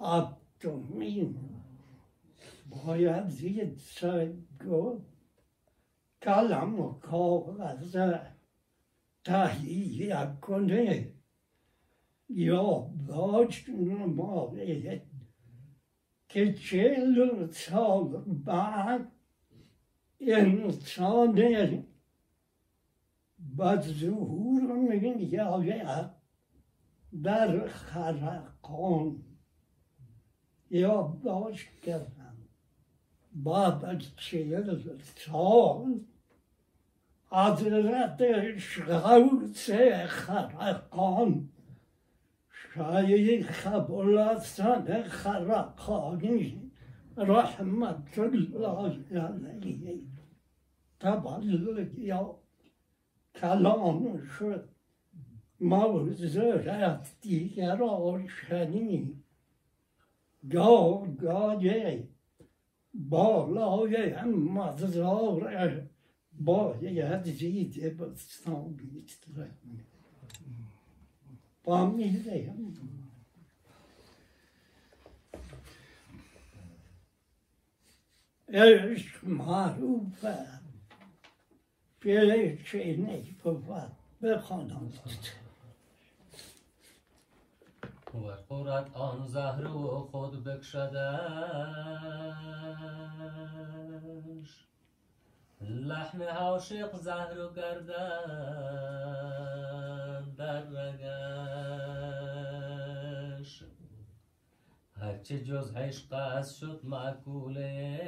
ابدومین. 0.00 1.36
باید 2.70 3.28
زید 3.28 3.76
سگو 3.76 5.00
کلم 6.22 6.80
و 6.80 6.92
کاغذ 6.92 7.96
تهیه 9.24 10.28
کنه. 10.40 11.14
یا 12.28 12.90
داشت 13.08 13.68
نمایه 13.68 15.02
که 16.34 16.52
چهل 16.52 17.50
سال 17.50 18.24
بعد 18.26 19.12
انسان 20.20 21.84
با 23.38 23.76
ظهور 23.76 24.62
میآید 24.72 26.10
در 27.22 27.68
خرقان 27.68 29.22
یا 30.70 31.02
باش 31.02 31.68
کردم 31.82 32.36
بعد 33.32 33.84
از 33.84 34.16
چهل 34.16 34.78
سال 35.04 36.00
حضرت 37.30 38.58
شغوث 38.58 39.70
خرقان 40.06 41.48
شیخ 42.74 43.66
ابوالحسن 43.66 45.02
خرقانی 45.02 46.70
رحمت 47.16 48.18
الله 48.18 49.18
علیه. 49.20 50.00
تولد 51.00 51.98
یا 51.98 52.38
کلام 53.34 54.24
شد. 54.24 54.68
موضوعت 55.60 57.20
دیگر 57.20 57.82
آشنی. 57.82 59.24
گاه 60.50 61.16
گاهی 61.16 62.08
بالای 62.94 64.14
مزار 64.24 65.88
باید 66.40 67.24
زید 67.24 67.96
بستان 67.96 68.72
بیتره 68.72 69.50
با 71.64 71.86
میده 71.86 72.54
عشق 78.48 79.24
معروفه 79.24 80.46
به 82.00 82.58
چینی 82.66 83.36
بود 83.42 83.66
بخوانند 84.22 84.98
و 88.14 88.36
خورد 88.48 88.90
آن 88.94 89.26
زهر 89.26 89.66
و 89.66 90.08
خود 90.10 90.44
بکشدش 90.44 90.94
لحم 95.60 96.22
عاشق 96.22 96.96
زهر 96.96 97.38
و 97.38 97.52
گردن 97.54 99.14
در 100.44 100.62
رگش 100.62 102.34
هرچه 105.00 105.44
جز 105.44 105.72
عشق 105.76 106.12
است 106.12 106.58
شد 106.58 106.80
معکول 106.84 107.58
عشق. 107.58 108.02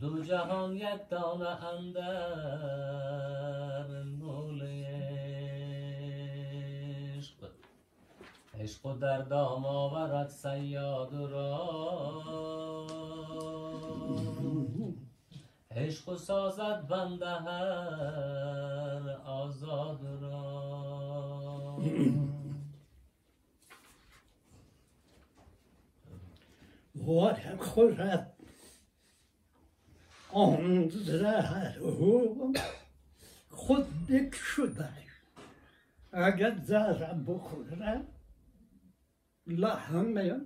دو 0.00 0.22
جهان 0.22 0.76
یک 0.76 1.08
دانه 1.10 1.64
اندر 1.64 2.02
نول 4.02 4.62
عشق. 7.16 7.50
عشق 8.60 8.98
در 8.98 9.22
دام 9.22 9.64
آورد 9.64 10.28
سیاد 10.28 11.14
را 11.14 11.70
عشق 15.76 16.16
سازد 16.16 16.86
بنده 16.88 17.26
هر 17.26 19.10
آزاد 19.24 20.00
را. 20.22 21.78
وارم 27.06 27.56
خورد. 27.56 28.36
آن 30.32 30.88
زهر 30.88 31.78
خود 33.50 33.86
بکشدش 34.06 35.10
اگر 36.12 36.56
زهرم 36.64 37.24
بخوره 37.24 38.04
لحمه 39.46 40.40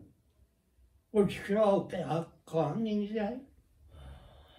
اشراق 1.14 1.94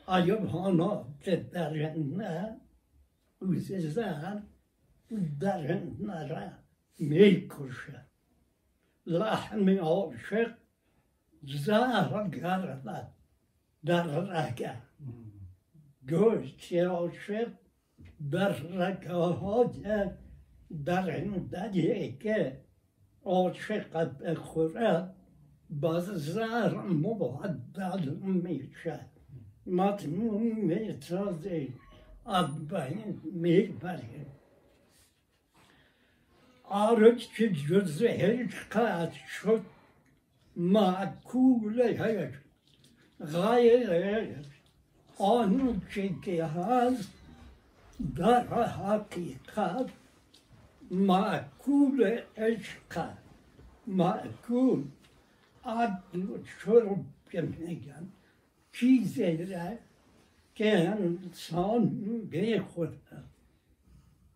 حقانیه 0.07 0.33
ایوب 0.33 0.45
هانا 0.45 1.07
که 1.21 1.35
درنه 1.35 2.57
روز 3.39 3.71
زهر 3.71 4.41
درنه 5.39 6.27
را 6.27 6.51
می‌کشه 6.99 8.05
لحم 9.05 9.69
عاشق 9.79 10.53
زهر 11.43 12.29
گردد 12.29 13.11
در 13.85 14.03
رگه 14.03 14.77
گوشت 16.09 16.73
عاشق 16.73 17.51
در 18.31 18.51
رگه 18.51 19.13
های 19.13 20.09
درنده 20.85 22.17
که 22.17 22.61
عاشق 23.23 23.97
بخوره 24.21 25.09
باز 25.69 26.05
زهر 26.05 26.75
مبدل 26.81 28.09
میشه 28.19 29.14
مطموم 29.66 30.42
میتازه 30.42 31.68
از 32.26 32.68
بین 32.68 33.20
میبره 33.32 34.26
آرش 36.64 37.28
که 37.28 37.52
جز 37.52 38.02
حقیقت 38.02 39.12
شد 39.12 39.62
معکول 40.56 41.82
هست 41.82 42.32
غیر 43.32 43.90
آنچه 45.18 46.10
که 46.22 46.44
هست 46.44 47.12
در 48.16 48.64
حقیقت 48.64 49.90
معکول 50.90 52.20
عشق 52.36 53.08
معکول 53.86 54.84
عقل 55.64 56.22
و 56.22 56.38
شرب 56.44 57.04
که 57.30 57.40
میگن 57.40 58.08
چیزی 58.79 59.37
را 59.37 59.69
که 60.55 60.89
انسان 60.89 61.89
بخوره 62.31 63.23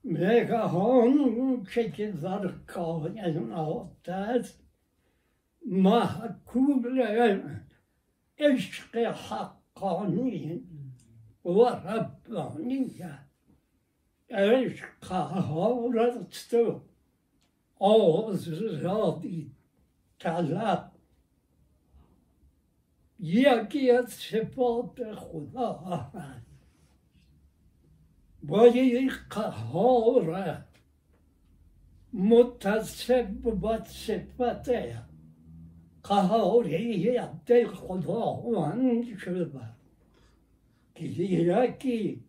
مگهان 0.04 1.64
که 1.64 1.92
که 1.92 2.12
در 2.12 2.48
کائنات 2.68 4.10
است 4.10 4.64
محکول 5.66 7.02
عشق 8.38 8.98
حقانی 8.98 10.64
و 11.46 11.50
ربانی 11.60 12.92
عشق 14.30 15.12
حارت 15.12 16.54
و 16.54 16.82
آزادی 17.80 19.52
طلب 20.20 20.92
یکی 23.20 23.92
از 23.92 24.10
صفات 24.10 25.14
خدا. 25.14 25.74
هست 28.44 28.76
یک 28.76 29.12
قهار 29.30 30.66
متصف 32.14 33.28
با 33.62 33.84
صفت 33.84 34.70
قهاریت 36.04 37.66
خداوند 37.68 39.18
شده. 39.18 39.62
که 40.96 41.06
یکی 41.06 42.24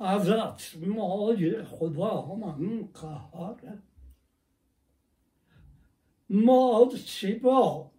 از 0.00 0.28
اسمای 0.28 1.62
خداوند 1.62 2.92
قهاره. 2.92 3.78
ما 6.30 6.90
سبا 7.06 7.89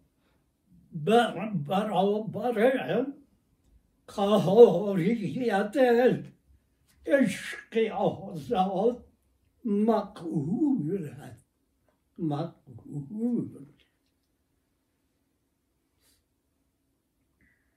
beraber 0.92 1.90
kahoriyete 4.08 5.88
eşkıyaza 7.06 8.96
makul 9.64 11.10
makul 12.18 13.50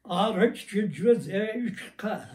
araççı 0.04 0.92
cüze 0.92 1.64
işka 1.66 2.30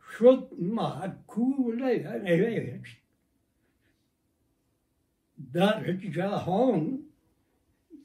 şut 0.00 0.52
makule 0.58 2.22
evet 2.24 3.02
درجه 5.54 6.28
هون 6.46 7.11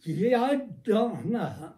기야 0.07 0.57
더나 0.83 1.77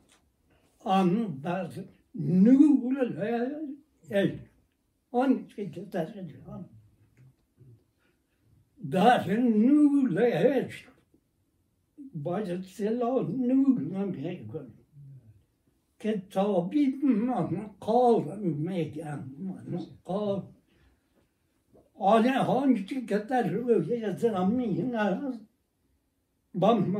안 0.86 1.41
바스 1.41 1.89
누구 2.13 2.88
울을 2.88 3.17
해야 3.19 4.21
온 5.09 5.47
이렇게 5.57 5.89
다시 5.89 6.13
좀 6.13 6.69
다른 8.91 9.65
누구 9.65 10.21
해야 10.21 10.67
바저 12.23 12.61
셀로 12.61 13.23
누구만 13.23 14.11
배고 14.11 14.77
ket 15.97 16.30
to 16.30 16.69
bit 16.69 17.03
man 17.03 17.75
call 17.82 18.23
me 18.65 18.82
again 18.82 19.25
man 19.39 19.73
call 20.05 20.43
ᱟᱞᱮ 21.99 22.32
ᱦᱚᱸ 22.47 22.75
ᱪᱤᱠᱟᱹᱛᱮ 22.88 23.38
ᱨᱩᱣᱟᱹ 23.51 23.75
ᱦᱮᱡ 23.88 24.03
ᱟᱛᱮ 24.09 24.27
ᱟᱢᱤᱧ 24.39 24.73
ᱦᱤᱱᱟ 24.77 25.03
Man 26.54 26.89
må 26.89 27.00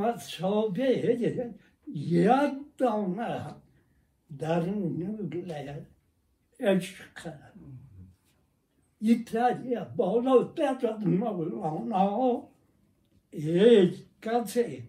være 0.76 1.54
jædene 1.86 2.70
der 4.40 4.66
nuler 4.66 5.76
elsker. 6.58 7.52
İtalya 9.00 9.98
bana 9.98 10.56
dedin 10.56 11.18
Mevlana 11.20 12.42
hiç 13.32 13.94
kazi 14.20 14.82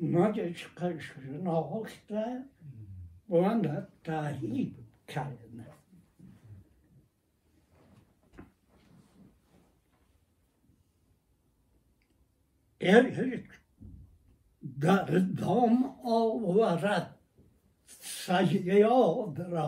ne 0.00 0.54
çıkışın 0.54 1.46
olsa 1.46 2.48
bana 3.28 3.88
tarih 4.04 4.72
kalın. 5.06 5.62
Er, 12.80 13.04
er, 13.04 13.61
dom 15.38 15.96
olarak 16.04 17.14
sayıyordur. 18.00 19.58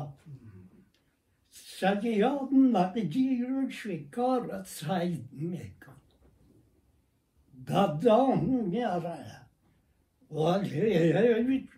Sayıyorlar 1.51 2.97
yürüyüşü 2.97 4.11
kara 4.11 4.65
saymak. 4.65 5.91
Dadam 7.69 8.73
yara. 8.73 9.49
Vahiyevit 10.31 11.71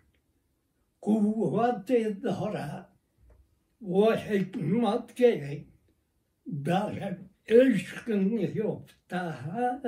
kuvveti 1.02 2.22
dara. 2.22 2.90
Ve 3.82 4.16
hikmet 4.16 5.16
gerek. 5.16 5.66
Daha 6.46 6.90
aşkın 7.50 8.38
yok. 8.54 8.82
Daha 9.10 9.82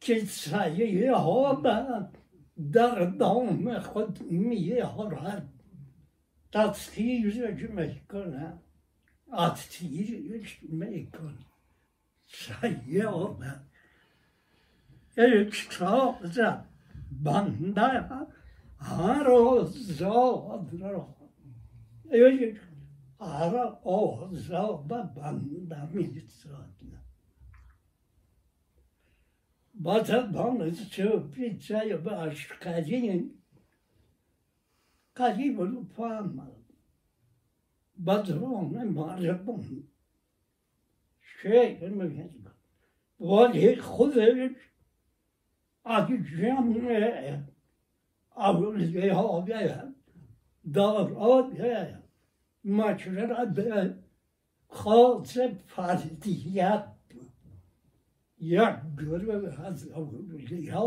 ki 0.00 0.20
sayıyorlar. 0.20 2.10
در 2.72 3.04
دام 3.04 3.78
خود 3.78 4.22
میارد 4.30 5.48
تطهیرش 6.52 7.70
می‌کنه 7.70 8.52
تطهیرش 9.32 10.58
می‌کنه 10.62 11.46
سیاد 12.26 13.44
اکتاز 15.16 16.38
بنده 17.24 18.04
هر 18.78 19.30
آزاد 19.30 20.74
را 20.80 21.16
هر 23.20 23.56
آزاد 23.84 24.86
بنده 25.14 25.88
میساد 25.92 26.74
Batı 29.84 30.34
balıkçı 30.34 31.22
pizzayı 31.34 32.04
baş 32.04 32.46
kadın 32.46 33.36
kadın 35.14 35.58
bunu 35.58 35.84
fama. 35.84 36.50
Badrone 37.96 38.84
marabun. 38.84 39.90
Şey 41.42 41.78
mi 41.80 42.30
Vali 43.20 43.76
خودش 43.76 44.56
از 45.84 46.08
جمع 46.30 46.76
اولیاء 48.36 49.92
دارات 50.74 51.48
مشورت 52.64 53.48
به 53.56 53.94
خاص 54.68 55.38
فردیت 55.66 56.93
Ja, 58.44 58.82
görüyor 58.96 59.58
az 59.66 59.86
ya 60.48 60.80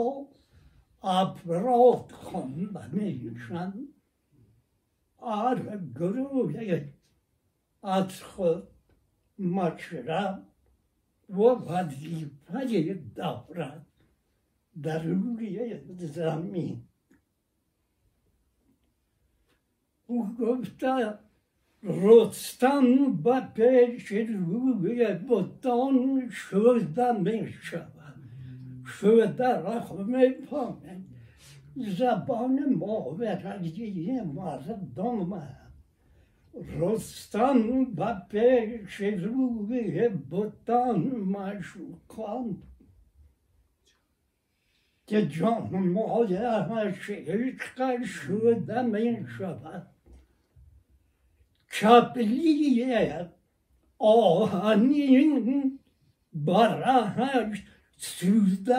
aprot 1.02 2.12
kon 2.12 2.74
bana 2.74 3.04
yuşan 3.04 3.94
ar 5.20 5.58
görüyor 5.96 6.50
ya 6.50 6.84
atxı 7.84 8.70
maçra 9.38 10.44
wo 11.28 11.70
hat 11.70 11.92
die 11.92 12.30
Falle 12.46 13.16
davra 13.16 13.86
darüber 14.84 15.82
zamin. 15.98 16.88
Und 20.08 21.27
رستم 21.88 23.20
و 23.26 23.42
پیش 23.42 24.12
روی 24.12 25.14
بودان 25.28 26.30
شده 26.30 27.12
می 27.12 27.54
شود 27.62 28.16
شده 28.86 29.48
رحم 29.48 30.32
پامه 30.32 31.02
زبان 31.76 32.74
ماورایی 32.74 34.22
مردم 34.22 35.44
رستم 36.80 37.88
و 37.98 38.22
پیش 38.30 39.02
روی 39.02 40.10
بودان 40.10 41.00
مشوکان 41.08 42.58
که 45.08 45.28
جان 45.28 45.70
مادرش 45.70 47.10
عشق 47.10 48.04
شده 48.04 48.82
می 48.82 49.26
شود 49.38 49.97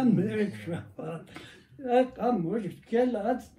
می 0.05 0.53
شود 0.65 1.31
یک 1.79 2.19
مشکل 2.19 3.17
است 3.17 3.53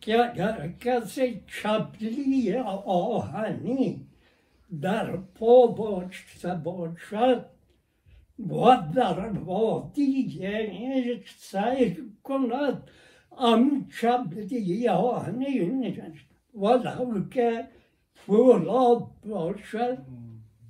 که 0.00 0.24
اگر 0.24 0.72
کسی 0.80 1.40
کبلی 1.62 2.56
آهنی 2.86 4.06
در 4.82 5.16
پا 5.16 5.66
باشته 5.66 6.54
باشد 6.54 7.46
و 8.38 8.76
در 8.94 9.28
وادی 9.28 11.22
سعی 11.38 11.96
کند 12.24 12.90
ام 13.38 13.88
کبلی 14.02 14.88
آهنی 14.88 15.60
ولو 16.54 17.28
که 17.28 17.75
full 18.26 18.68
of 18.68 19.08
bullshit. 19.22 20.00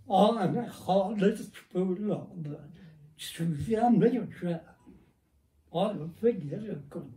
I'm 0.09 0.59
a 0.59 0.71
heartless 0.87 1.51
fool 1.73 2.13
of 2.13 2.29
sürüyenmeyince 3.17 4.61
alıp 5.73 6.23
geri 6.23 6.77
koydum. 6.91 7.13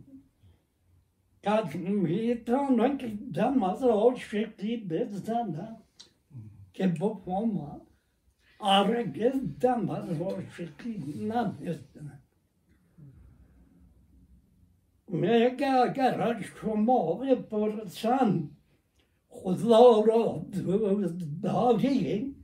Kadın 1.44 2.04
tanrı 2.46 2.96
gidemez 2.96 3.82
o 3.82 4.16
şekli 4.16 4.90
bizden 4.90 5.46
hmm. 5.46 6.40
ki 6.74 6.94
bu 7.00 7.22
forma 7.24 7.80
arı 8.60 9.02
gidemez 9.02 10.20
o 10.20 10.40
şekli 10.56 11.28
ne 11.28 11.52
bizden. 11.60 12.20
Hmm. 12.96 13.12
Mega 15.20 15.86
garaj 15.86 16.46
kumağı 16.60 17.50
bursan 17.50 18.50
خدا 19.42 20.00
را 20.00 20.46
داری 21.42 22.34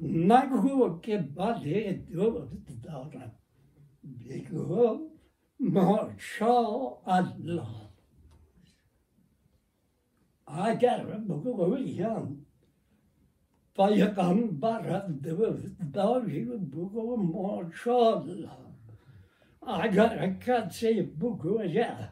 نگو 0.00 1.00
که 1.00 1.18
بله 1.18 1.92
دوست 1.92 2.82
دارم 2.84 3.32
بگو 4.28 5.10
ماشا 5.60 6.62
الله 7.06 7.66
اگر 10.46 11.04
بگویم 11.04 12.46
پیغمبر 13.76 15.08
داری 15.92 16.44
بگو 16.44 17.16
ماشا 17.16 18.20
الله 18.20 18.50
اگر 19.66 20.32
کسی 20.34 21.02
بگوید 21.02 22.08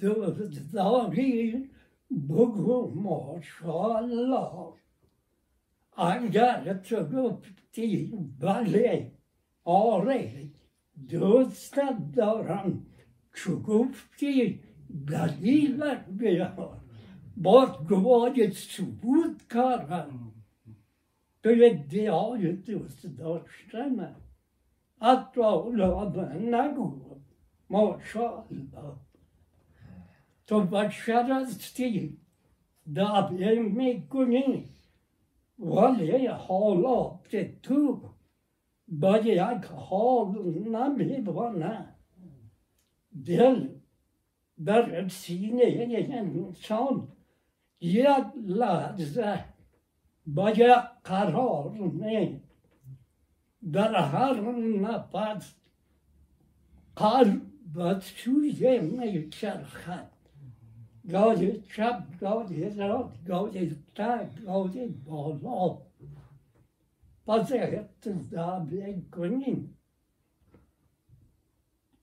دوست 0.00 0.72
داری 0.74 1.70
بگو 2.10 2.92
ماشاءالله. 2.94 4.72
اگر 5.96 6.74
تو 6.74 7.04
گفتی 7.04 8.12
بله 8.40 9.12
آره 9.64 10.50
دوستت 11.08 11.98
دارم. 12.16 12.86
چو 13.34 13.60
گفتی 13.60 14.60
دلیلش 15.06 15.98
بیار. 16.08 16.80
باز 17.36 17.68
گواهی 17.88 18.50
ثبوت 18.50 19.48
کردم 19.52 20.32
به 21.42 21.66
ادعای 21.70 22.52
دوست 22.52 23.06
داشتن 23.06 24.16
حتی 25.00 25.40
اولا 25.40 26.04
نگو. 26.34 27.20
ماشاءالله. 27.70 29.05
تو 30.46 30.60
بشر 30.60 31.32
هستی 31.32 32.18
دعوی 32.94 33.58
می‌کنی 33.58 34.64
ولی 35.58 36.26
حالات 36.26 37.36
تو 37.62 38.00
با 38.88 39.18
یک 39.18 39.64
حال 39.64 40.52
نمیبانه 40.98 41.88
دل 43.26 43.68
در 44.64 45.08
سینه 45.08 45.86
انسان 46.10 47.08
یک 47.80 48.26
لحظه 48.46 49.44
با 50.26 50.50
یک 50.50 50.76
قرار 51.04 51.72
نه 51.72 52.40
در 53.72 53.94
هر 53.94 54.40
نفس 54.60 55.54
قلب 56.96 58.00
سوی 58.00 58.80
میچرخد 58.80 60.15
Gaudi 61.06 61.62
Trump, 61.68 62.20
Gaudi 62.20 62.66
Israel, 62.66 63.10
Gaudi 63.26 63.76
Time, 63.94 64.30
Gaudi 64.44 64.88
Bolol. 65.06 65.80
Pazar 67.26 67.72
yaptınız 67.72 68.32
daha 68.32 68.66
Lincoln'in. 68.70 69.76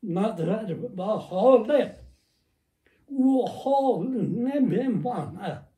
Madrar 0.01 0.97
bahalı. 0.97 1.95
Uhol 3.07 4.03
ne 4.09 4.71
ben 4.71 5.03
bana. 5.03 5.69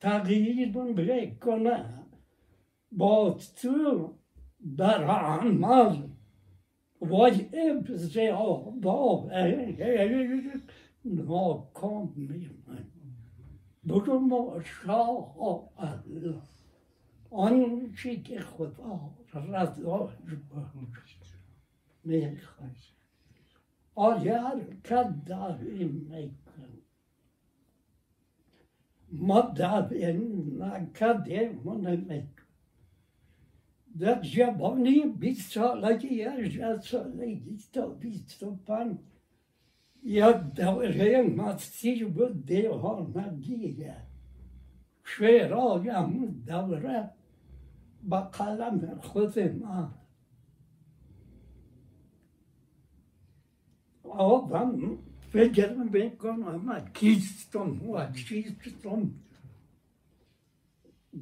Tağirin 0.00 0.96
brekona. 0.96 2.06
Boğdu 2.92 4.16
daranmaz. 4.60 5.96
Vay 7.00 7.48
ebze 7.52 8.34
o, 8.34 8.74
dov, 8.82 9.30
e, 9.30 9.40
e, 9.40 9.84
e, 9.84 9.88
e, 9.88 10.60
میمون 11.06 12.86
بگو 13.88 14.18
ماشاء 14.18 15.68
الله 15.78 16.42
آنچه 17.30 18.16
که 18.16 18.40
خدا 18.40 19.10
رضاش 19.34 20.12
باش 20.50 21.18
می‌خواد 22.04 22.76
آگر 23.94 24.60
که 24.84 25.04
دعوی 25.26 25.84
میکن 25.84 26.72
ما 29.12 29.40
دعوی 29.40 30.12
نکردیم 30.58 31.68
و 31.68 31.74
نمیکن 31.74 32.46
در 33.98 34.20
جوانی 34.20 35.00
بیست 35.06 35.52
سالگی 35.52 36.14
یا 36.14 36.80
سالگی 36.80 37.58
تا 37.72 37.86
بیست 37.86 38.42
و 38.42 38.56
پنج 38.56 38.96
یک 40.06 40.36
دوره 40.36 41.22
مستی 41.22 42.04
بود 42.04 42.46
دیوانگیه 42.46 43.96
شعرایم 45.04 46.42
دوره 46.46 47.10
با 48.02 48.20
قلم 48.20 48.98
خود 49.00 49.38
من 49.38 49.90
آدم 54.02 54.98
فکر 55.32 55.72
می‌کنم 55.72 56.90
کیستم 56.94 57.90
و 57.90 58.12
چیستم 58.12 59.10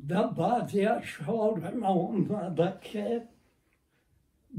در 0.09 0.27
بعضی 0.27 0.81
اشعار 0.87 1.79
آمده 1.83 2.79
که 2.83 3.29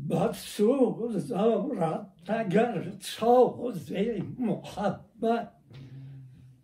بسوز 0.10 1.28
دارد 1.28 2.12
اگر 2.28 2.92
ساز 3.00 3.92
محبت 4.40 5.52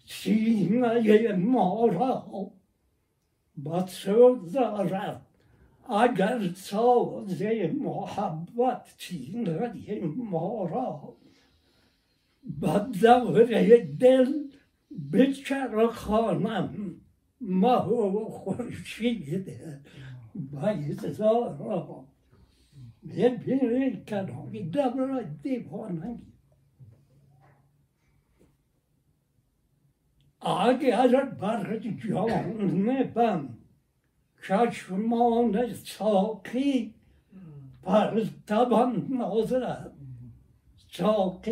سینه 0.05 1.35
ما 1.35 1.85
را 1.85 2.51
بسوز 3.65 4.51
دارد 4.51 5.25
اگر 5.89 6.49
ساز 6.55 7.41
محبت 7.81 8.95
چینه 8.97 10.01
ما 10.15 10.65
را 10.65 11.13
به 12.43 12.79
دور 13.01 13.67
دل 13.99 14.33
بچرخانم 15.13 16.95
مه 17.41 17.85
و 17.85 18.29
خورشید 18.29 19.51
بیزارا 20.35 22.10
Hepsini 23.09 24.05
kadın 24.09 24.73
dabra 24.73 25.23
deyip 25.43 25.73
ona 25.73 26.17
Ağabey 30.41 30.91
Hazret 30.91 31.41
Barkacı 31.41 31.97
canını 31.97 33.11
ben 33.15 33.49
kaçırma 34.35 35.27
onu 35.27 35.83
çalkı 35.83 36.59
Barız 37.85 38.29
tabanına 38.45 39.31
otura 39.31 39.93
çalkı 40.89 41.51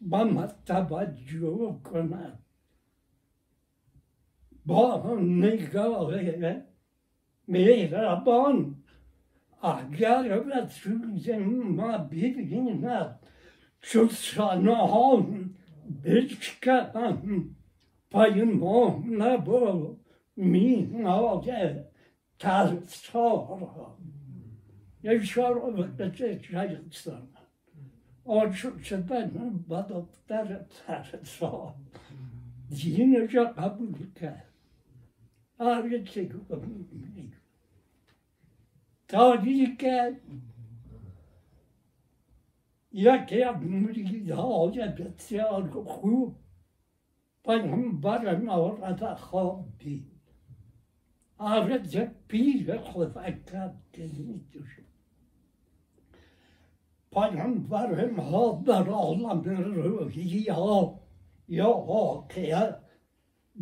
bana 0.00 0.56
tabacı 0.66 1.40
kona 1.84 2.40
Bağın 4.64 5.40
ne 5.40 5.56
gavre 5.56 6.66
Meyre 7.46 8.02
Rabban 8.02 8.77
Agera 9.62 10.68
Türkçenin 10.68 11.72
ma 11.72 12.10
bilgine 12.10 13.18
Türkçana 13.82 14.88
Belçika'dan 16.04 17.50
payımına 18.10 19.46
bol 19.46 19.96
minade 20.36 21.92
tartara. 22.38 23.96
Yaşar 25.02 25.72
öbürlece 25.72 26.42
çayıksana. 26.42 27.38
O 28.24 28.50
Türkçeden 28.50 29.30
badaktar 29.66 30.66
tartara. 30.86 31.74
Yine 32.70 33.26
kabul 33.26 33.88
eder. 33.88 34.44
Ağrıcı 35.58 36.28
kabul 36.28 36.80
eder. 36.92 37.37
Ta 39.08 39.40
çocukken 39.40 40.20
이렇게 42.90 43.44
눈물이 43.50 44.26
다 44.26 44.38
어제 44.38 44.94
볕에 44.94 45.40
알고 45.40 46.36
반한 47.42 48.00
바람 48.02 48.50
아오라다 48.50 49.14
허비 49.14 50.04
아브레제 51.38 52.12
비를 52.28 52.78
호다카 52.78 53.72
되니죠 53.92 54.60
반한 57.10 57.66
바람 57.66 58.18
허바라 58.18 58.94
올라면으로 58.94 60.10
히요 60.10 61.00
요호 61.50 62.28
케야 62.28 62.78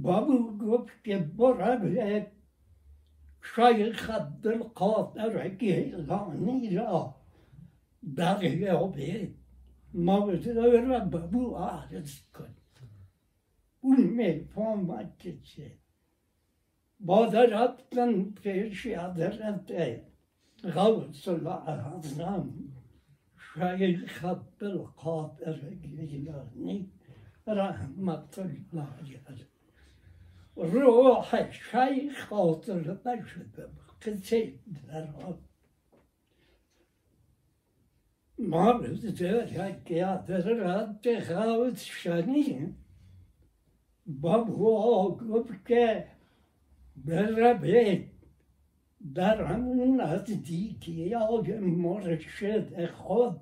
바부 0.03 0.59
곱게 0.59 1.31
보라베 1.37 2.36
گیلانی 5.48 6.76
را 6.76 7.16
دریابه 8.16 9.32
موضوع 9.94 10.82
را 10.82 11.00
بابو 11.00 11.56
عرض 11.56 12.20
کن 12.34 12.56
اون 13.82 14.02
میفهمد 14.04 15.18
که 15.18 15.38
چه 15.38 15.72
با 17.00 17.26
رفتن 17.26 18.24
پیش 18.24 18.88
حضرت 18.88 19.72
غوث 20.76 21.28
الاعظم 21.28 22.54
شیخ 23.54 24.26
عبدالقادر 24.26 25.60
گیلانی 25.70 26.92
رحمت 27.48 28.40
الله 28.40 28.88
علیه 29.30 29.48
روحي 30.57 31.53
شي 31.53 32.11
خاطر 32.11 32.99
ما 33.05 33.27
شدم 33.27 33.73
قسيت 34.03 34.61
درهم 34.67 35.39
مرض 38.39 39.07
دير 39.07 39.53
يا 39.91 40.25
درهم 40.29 40.99
تخاوت 41.03 41.79
شنين 41.79 42.77
باب 44.07 44.51
هو 44.51 45.09
قبك 45.09 45.71
بربيت 46.97 48.09
از 49.17 49.61
نزدیکی 50.01 50.93
یا 50.93 51.43
مرشد 51.61 52.87
خود 52.87 53.41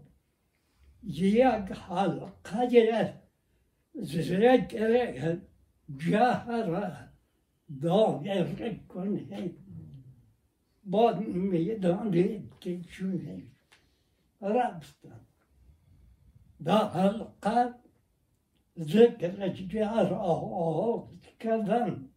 یک 1.03 1.73
حلقه 1.73 3.15
زرگ 3.95 4.77
جهر 5.97 7.09
دایر 7.83 8.75
کنید 8.89 9.59
با 10.85 11.15
می‌دانید 11.15 12.53
که 12.61 12.81
چونه 12.81 13.43
رفتم. 14.41 15.21
در 16.65 16.89
حلقه 16.89 17.75
ذکر 18.79 19.49
جهر 19.49 20.15
آغاز 20.15 21.19
کردن 21.41 22.09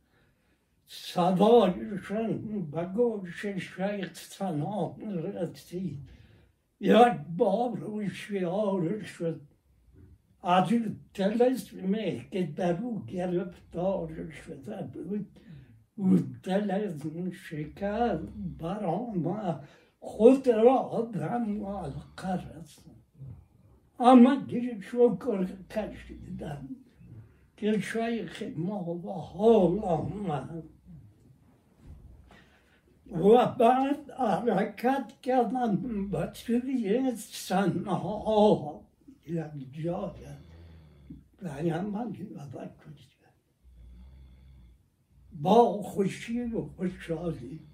صدایشان 0.85 2.61
به 2.71 2.85
گوش 2.85 3.45
شیخ 3.45 4.13
سلام 4.13 4.95
رسید. 4.99 6.09
یک 6.79 7.17
بار 7.37 8.07
شیار 8.07 9.03
شد. 9.03 9.41
از 10.43 10.71
این 10.71 10.99
تلسمه 11.13 12.25
که 12.31 12.43
در 12.43 12.81
او 12.81 13.05
گرفتار 13.05 14.29
شده 14.29 14.83
بود 14.93 15.27
او 15.95 16.19
تلسم 16.43 17.31
شکر 17.31 18.19
برام 18.59 19.59
خود 19.99 20.47
را 20.47 21.09
در 21.13 21.37
معلقه 21.37 22.33
رسند 22.33 23.03
اما 23.99 24.35
دیگه 24.35 24.81
شکر 24.81 25.47
کشیدم 25.69 26.69
که 27.57 27.79
شیخ 27.79 28.43
ما 28.57 28.93
به 28.93 29.13
حال 29.13 29.79
آمد 29.79 30.63
و 33.11 33.45
بعد 33.45 34.11
حرکت 34.11 35.13
کردم 35.21 36.07
به 36.09 36.29
سوی 36.33 37.11
سنها 37.15 38.86
یک 39.29 39.73
جای 39.83 40.11
پیامبر 41.39 42.07
وفات 42.35 42.77
کنید 42.77 43.17
با 45.31 45.81
خوشی 45.81 46.41
و 46.41 46.61
خوشحالی 46.61 47.67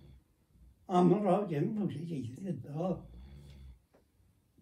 امراض 0.90 1.54
مرید 1.54 2.62
داد 2.62 3.08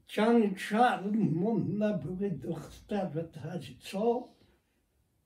چند 0.08 0.58
شهر 0.58 1.08
مونده 1.08 1.98
بود 1.98 2.42
دختر 2.42 3.12
و 3.16 3.22
تجسا 3.22 4.30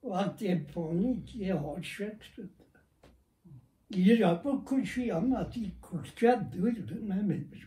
وقتی 0.04 0.56
پانیک 0.56 1.36
یه 1.36 1.54
عاشق 1.54 2.22
شد 2.22 2.50
یه 3.90 4.16
را 4.16 4.36
بکشی 4.36 5.12
اما 5.12 5.44
تی 5.44 5.78
کشت 5.82 6.26
دور 6.26 6.72
نمیدون 7.02 7.60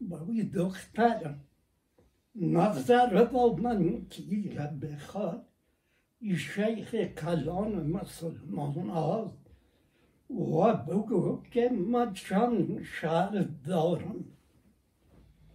با 0.00 0.20
اون 0.20 0.50
دخترم 0.54 1.44
نظر 2.34 3.24
با 3.24 3.56
من 3.56 4.06
که 4.10 4.22
را 4.56 4.66
بخواد 4.66 5.46
این 6.20 6.36
شیخ 6.36 6.94
کلان 6.94 7.86
مسلمان 7.86 8.88
ها 8.88 9.32
و 10.30 10.74
بگو 10.74 11.42
که 11.50 11.68
من 11.68 12.12
چند 12.12 12.82
شهر 12.82 13.46
دارم. 13.66 14.24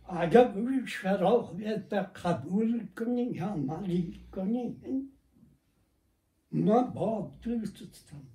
اگر 0.09 0.53
شرایط 0.85 1.93
قبول 1.93 2.87
کنی 2.97 3.23
یا 3.23 3.47
عملی 3.47 4.19
کنی 4.31 4.75
من 6.51 6.83
با 6.83 7.31
دوستم. 7.43 8.27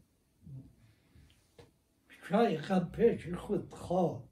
شیخ 2.28 2.72
پیش 2.72 3.34
خود 3.34 3.74
خواه. 3.74 4.24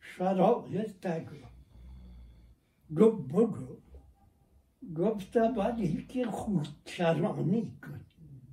شرایط 0.00 0.90
تگو 1.00 1.47
گفت 2.96 3.28
بگو. 3.28 3.76
گفتم 4.96 5.54
ولی 5.56 6.06
که 6.08 6.24
خود 6.24 6.68
چرانی 6.84 7.72
کن. 7.82 8.04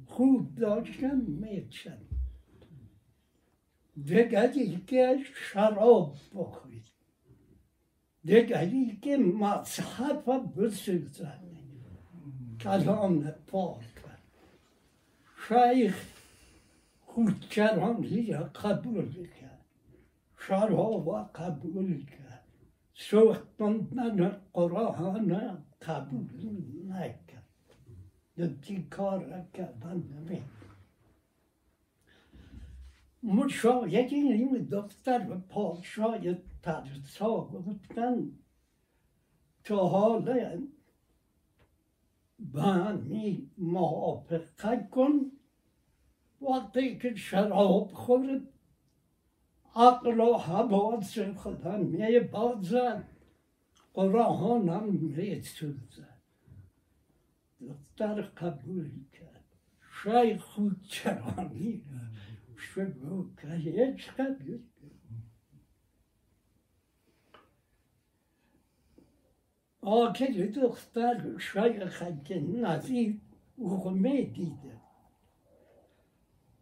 خوب 0.06 0.56
داشتم 0.56 1.18
میچن 1.18 1.98
دیگری 4.04 4.82
که 4.88 5.18
شراب 5.52 6.18
بخورید 6.36 6.86
دیگری 8.24 9.00
که 9.02 9.18
مصحف 9.18 10.30
بسوزن. 10.30 11.40
کلام 12.60 13.32
پاک 13.48 13.96
شیخ 15.48 15.96
خودکرانی 17.06 18.32
را 18.32 18.44
قبول 18.44 19.28
کرد. 19.28 19.66
شرها 20.48 20.92
و 20.92 21.30
قبول 21.36 22.06
کرد. 22.06 22.25
سوختندن 22.98 24.42
قرآن 24.54 25.64
قبول 25.82 26.62
نکرد. 26.88 27.44
دتی 28.38 28.84
کار 28.84 29.46
کردن 29.54 30.04
نمی. 30.12 30.42
مشایقی 33.24 34.16
این 34.16 34.68
دفتر 34.72 35.38
پادشاه 35.38 36.20
ترسا 36.62 37.38
گفتن 37.46 38.32
تا 39.64 39.88
حالا 39.88 40.62
بانی 42.40 43.52
موافقت 43.58 44.90
کن. 44.90 45.32
وقتی 46.42 46.98
که 46.98 47.16
شراب 47.16 47.92
خورد 47.94 48.55
عقل 49.76 50.20
و 50.20 50.38
حواس 50.38 51.20
خودم 51.20 51.80
می 51.80 52.20
بازد 52.20 53.10
قرآن 53.94 54.70
هم 54.70 54.90
می 54.90 55.42
سوزد 55.42 56.16
دختر 57.62 58.22
قبول 58.22 58.92
کرد 59.14 59.46
شیخ 60.04 60.42
خود 60.42 60.82
چرانی 60.88 61.84
شروع 62.58 63.36
کرد 63.36 63.52
هیچ 63.52 64.10
قبول 64.12 64.60
آخر 69.82 70.52
دختر 70.56 71.38
شیخ 71.38 72.04
که 72.26 72.40
نزید 72.40 73.22
اغمه 73.62 74.22
دیده 74.22 74.85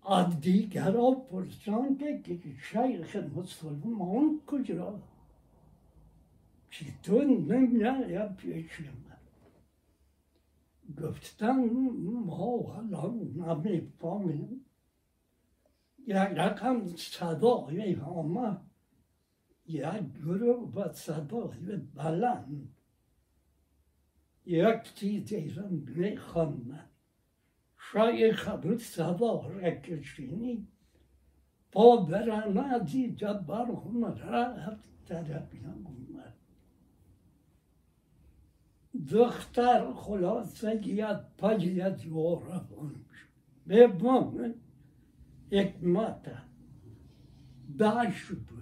از 0.05 0.41
دیگرها 0.41 1.11
پرسان 1.11 1.97
که 1.97 2.39
شیخ 2.61 3.15
مسلمان 3.15 4.41
کجا؟ 4.47 4.99
چطور 6.69 7.25
نمیاد 7.25 8.35
پیش 8.35 8.79
من. 8.79 9.13
گفتن 11.03 11.69
ما 12.25 12.75
الان 12.77 13.33
نمی‌فهمیم 13.37 14.65
یک 16.07 16.15
رقم 16.15 16.87
صدای 16.87 17.95
آمد 17.95 18.61
یک 19.65 20.03
گروه 20.23 20.73
و 20.73 20.93
صدای 20.93 21.77
بلند. 21.95 22.75
یک 24.45 24.93
چیزی 24.95 25.49
را 25.49 25.67
میخواندن 25.69 26.89
şayikanın 27.93 28.77
sada 28.77 29.25
olarak 29.25 29.85
geçtiğini 29.85 30.65
o 31.73 32.11
verana 32.11 32.87
di 32.87 33.17
cabbar 33.17 33.69
hunara 33.69 34.67
hep 34.67 35.07
tarafına 35.07 35.75
bunlar. 35.75 36.33
Dıhtar 39.11 39.91
hulasa 39.91 40.73
giyat 40.73 41.37
paciyat 41.37 42.05
yoğra 42.05 42.67
olmuş. 42.77 43.29
Ve 43.67 43.99
bunu 43.99 44.55
ekmata 45.51 46.43
daha 47.79 48.11
şüphe. 48.11 48.55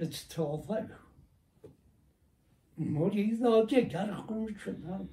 استافه 0.00 0.88
مریضا 2.78 3.66
که 3.66 3.80
گرخون 3.80 4.54
شدن 4.54 5.08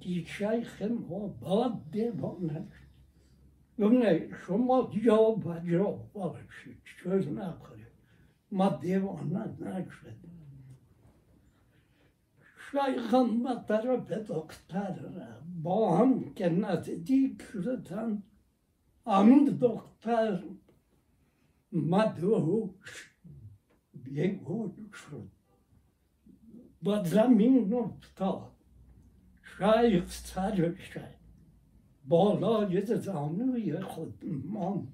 که 0.00 0.24
شیخ 0.24 0.82
ما 0.82 1.28
باد 1.28 1.90
دیوانه 1.90 2.68
نه 3.78 4.28
شما 4.46 4.90
جا 5.04 5.32
و 5.32 5.60
جا 5.60 5.90
باشید 5.90 6.82
چون 6.84 7.38
نخورید 7.38 7.86
ما 8.52 8.68
دیوانه 8.68 9.46
نشد 9.60 10.16
شیخم 12.70 13.42
به 13.42 13.54
طرف 13.68 14.12
دختر 14.12 15.10
با 15.62 15.98
هم 15.98 16.34
که 16.34 16.48
نزدیک 16.48 17.42
شدن 17.42 18.22
همون 19.07 19.45
دختر 19.45 20.43
مدهوش 21.71 23.11
بیگون 23.93 24.89
شد 24.93 25.31
با 26.81 27.03
زمین 27.03 27.73
افتاد 27.73 28.51
شیخ 29.57 30.11
سرش 30.11 30.97
بالای 32.05 32.85
زانوی 32.85 33.79
خود 33.79 34.23
ماند 34.25 34.93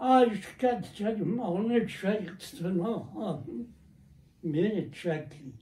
اشکت 0.00 0.92
چشمان 0.92 1.86
شیخ 1.86 2.40
سنان 2.40 3.66
می 4.42 4.90
چکید 4.90 5.60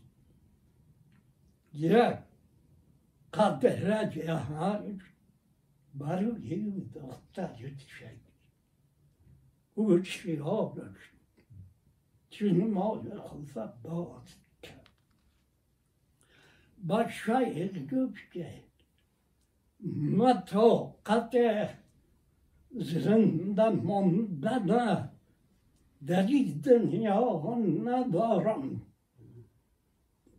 یک 1.74 2.16
قدره 3.34 4.10
جهان 4.10 5.00
말로 5.93 6.41
예금도 6.41 6.99
없다 6.99 7.55
이렇게 7.57 7.85
그걸 9.75 10.03
치료가 10.03 10.51
없는 10.51 10.93
주님 12.29 12.73
마음을 12.73 13.19
항상 13.19 13.73
먹었다. 13.83 14.41
Başka 16.83 17.43
el 17.43 17.87
göpçe. 17.87 18.63
Mato 19.81 20.95
kate 21.05 21.77
zından 22.73 23.85
mondana 23.85 25.13
deridin 26.01 27.01
ya 27.01 27.21
onunla 27.21 28.13
doğram. 28.13 28.81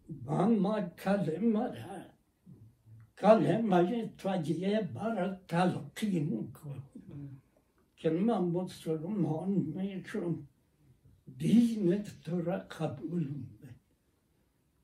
Bana 0.09 0.97
kalemara 0.97 2.12
kale 3.23 3.59
mali 3.71 4.11
tvajiye 4.19 4.89
barak 4.95 5.49
talkin 5.49 6.53
ko. 6.57 6.69
Kenman 7.97 8.55
bu 8.55 8.69
sorumon 8.69 9.51
meçhum 9.75 10.47
bizmet 11.27 12.07
tura 12.25 12.69
kabulüm. 12.69 13.47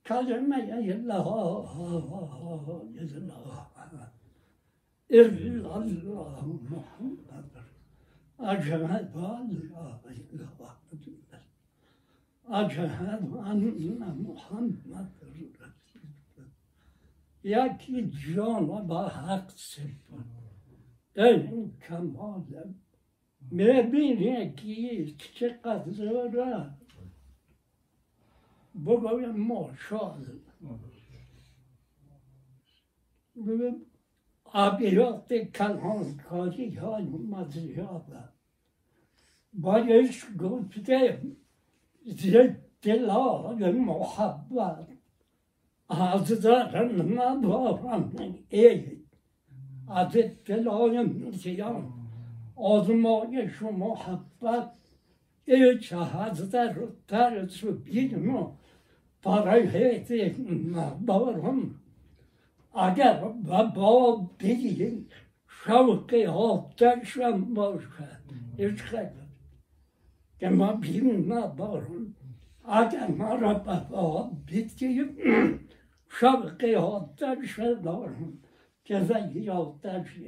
Kalırmaya 0.04 0.78
yallah 0.90 1.26
yallah 2.96 3.68
illallah 5.10 6.42
Muhammedur. 6.70 7.66
Acehad 8.38 9.14
Allah 9.14 10.00
illallah. 10.32 10.74
Acehad 12.48 13.22
anna 13.50 14.14
Muhammed 14.26 15.17
یکی 17.47 18.11
جان 18.35 18.87
با 18.87 19.07
حق 19.07 19.49
سپر 19.55 20.23
این 21.15 21.73
کمال 21.87 22.73
میبینی 23.51 24.55
که 24.55 25.33
چقدر 25.33 25.91
زوره 25.91 26.69
بگویم 28.85 29.35
ماشاءالله 29.37 30.39
ببین 33.35 33.85
ابیات 34.53 35.33
کلانکاری 35.33 36.75
های 36.75 37.05
مزیاده 37.05 38.29
بایش 39.53 40.25
گفته 40.39 41.21
دلال 42.81 43.71
محبت 43.71 44.86
Altıda 45.88 46.72
hanıma 46.72 47.42
babam 47.42 48.12
eğil. 48.50 48.98
Adet 49.88 50.46
telayım 50.46 51.32
ziyan. 51.32 51.82
Adıma 52.56 53.26
şu 53.58 53.70
muhabbet. 53.70 54.68
Ey 55.46 55.80
çahadıda 55.80 56.74
rüttar 56.74 57.48
su 57.48 57.86
bilmu. 57.86 58.56
Parayı 59.22 59.70
heyeti 59.70 60.36
bağırım. 61.00 61.78
Agar 62.74 63.22
baba 63.48 64.26
değil. 64.40 65.08
Şavkı 65.64 66.26
hafta 66.26 67.04
şan 67.04 67.56
başka. 67.56 68.20
Hiç 68.58 68.84
kaybet. 68.84 69.12
Ama 70.46 70.82
bilmem 70.82 71.54
bağırım. 71.58 72.14
Agar 72.64 73.08
marabba 73.08 74.30
bitkiyim. 74.52 75.18
اگر 76.21 76.29
ما 76.29 76.45
را 76.45 76.51
به 76.51 76.77
با 76.77 76.77
بگیم 76.77 76.77
شوق 76.77 76.83
آتش 76.83 77.59
دارم 77.59 78.39
که 78.83 79.01
زیر 79.33 79.51
آتش 79.51 80.19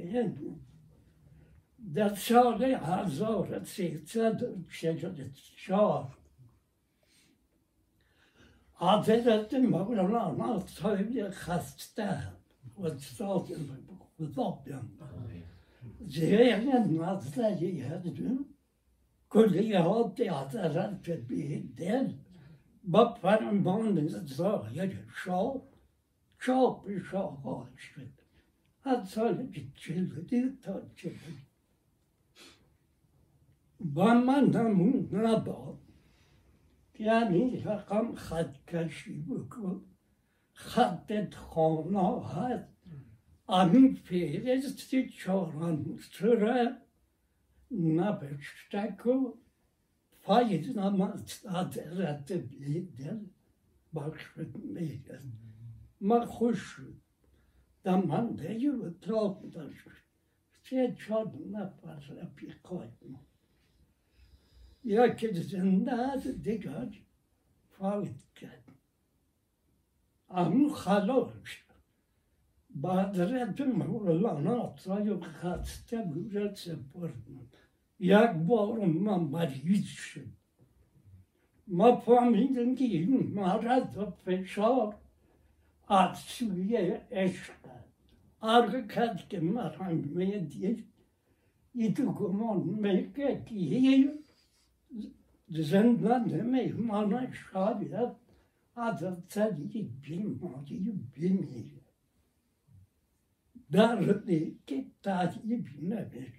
در 1.94 2.14
سال 2.14 2.64
هزار 2.64 3.64
سیصد 3.64 4.42
چهل 4.70 5.30
چهار 5.56 6.16
حضرت 8.74 9.54
مولانا 9.54 10.66
صاحب 10.66 11.30
خسته 11.30 12.18
و 12.82 12.98
ساکن 12.98 13.78
خدا 14.18 14.50
بیان 14.50 14.90
ذهن 16.08 16.90
نظری 16.90 17.80
هستم 17.80 18.44
کلیات 19.30 20.20
حضرت 20.20 21.02
به 21.02 21.62
دل 21.76 22.12
با 22.84 23.14
فرمان 23.14 24.08
ظاهر 24.08 24.92
شاه 25.14 25.62
çok 26.41 26.89
bir 26.89 27.03
şey 27.03 27.19
olmuştu. 27.19 28.01
Hadi 28.79 29.07
söyle 29.07 29.43
gideceğiz 29.43 30.15
dedi. 30.15 30.61
Tanışalım. 30.61 31.37
Bana 33.79 34.51
namuna 34.51 35.45
bak. 35.45 35.79
Yani 36.99 37.65
rakam 37.65 38.15
hadkaşı 38.15 39.27
bu. 39.27 39.83
Haddet 40.53 41.33
konu 41.53 42.23
had. 42.23 42.67
Amin 43.47 43.95
feyresti 43.95 45.11
çoran 45.11 45.99
sıra. 46.11 46.85
Nabeştako. 47.71 49.37
Faiz 50.21 50.75
namaz 50.75 51.43
adrette 51.47 52.51
bildir. 52.51 53.17
Bak 53.93 54.19
şimdi. 54.35 55.01
ما 56.01 56.25
خوش 56.25 56.57
شد. 56.57 56.95
در 57.83 57.95
منده 57.95 58.71
و 58.71 58.85
اتاق 58.85 59.49
داشت. 59.49 59.87
سه 60.63 60.95
چهار 60.99 61.31
نفر 61.51 61.95
رفیقای 61.95 62.87
ما 63.09 63.19
یکی 64.83 65.33
زنده 65.33 65.93
است 65.93 66.27
دیگر 66.27 66.89
فوت 67.69 68.33
کرد. 68.35 68.71
خلاص 70.73 71.33
شد. 71.45 71.71
بعد 72.69 73.21
رد 73.21 73.61
مولانا 73.61 74.75
صاحب 74.77 75.21
خسته 75.21 76.01
بود. 76.01 76.55
سپردم 76.55 77.49
یک 77.99 78.29
بار 78.29 78.85
من 78.85 79.19
مریض 79.19 79.85
شد. 79.85 80.27
ما 81.67 81.95
فهمیدیم 81.95 82.75
که 82.75 82.83
این 82.83 83.33
مرض 83.33 83.97
و 83.97 84.05
فشار 84.05 85.01
att 85.91 86.17
suge 86.17 87.01
efter. 87.09 87.71
Arkat 88.39 89.33
gemar 89.33 89.75
han 89.77 89.97
med 90.13 90.43
det. 90.53 90.77
I 91.73 91.89
du 91.95 92.05
kommun 92.13 92.81
mycket 92.81 93.47
till 93.47 94.23
zindanda 95.49 96.43
mehmana 96.43 97.21
şabiyat 97.33 98.15
adam 98.75 99.17
sadece 99.29 99.79
bilmediği 100.03 100.93
bilmiyor. 101.15 101.81
Darlı 103.73 104.25
ki 104.65 104.87
tatiyi 105.01 105.65
bilmemek. 105.65 106.33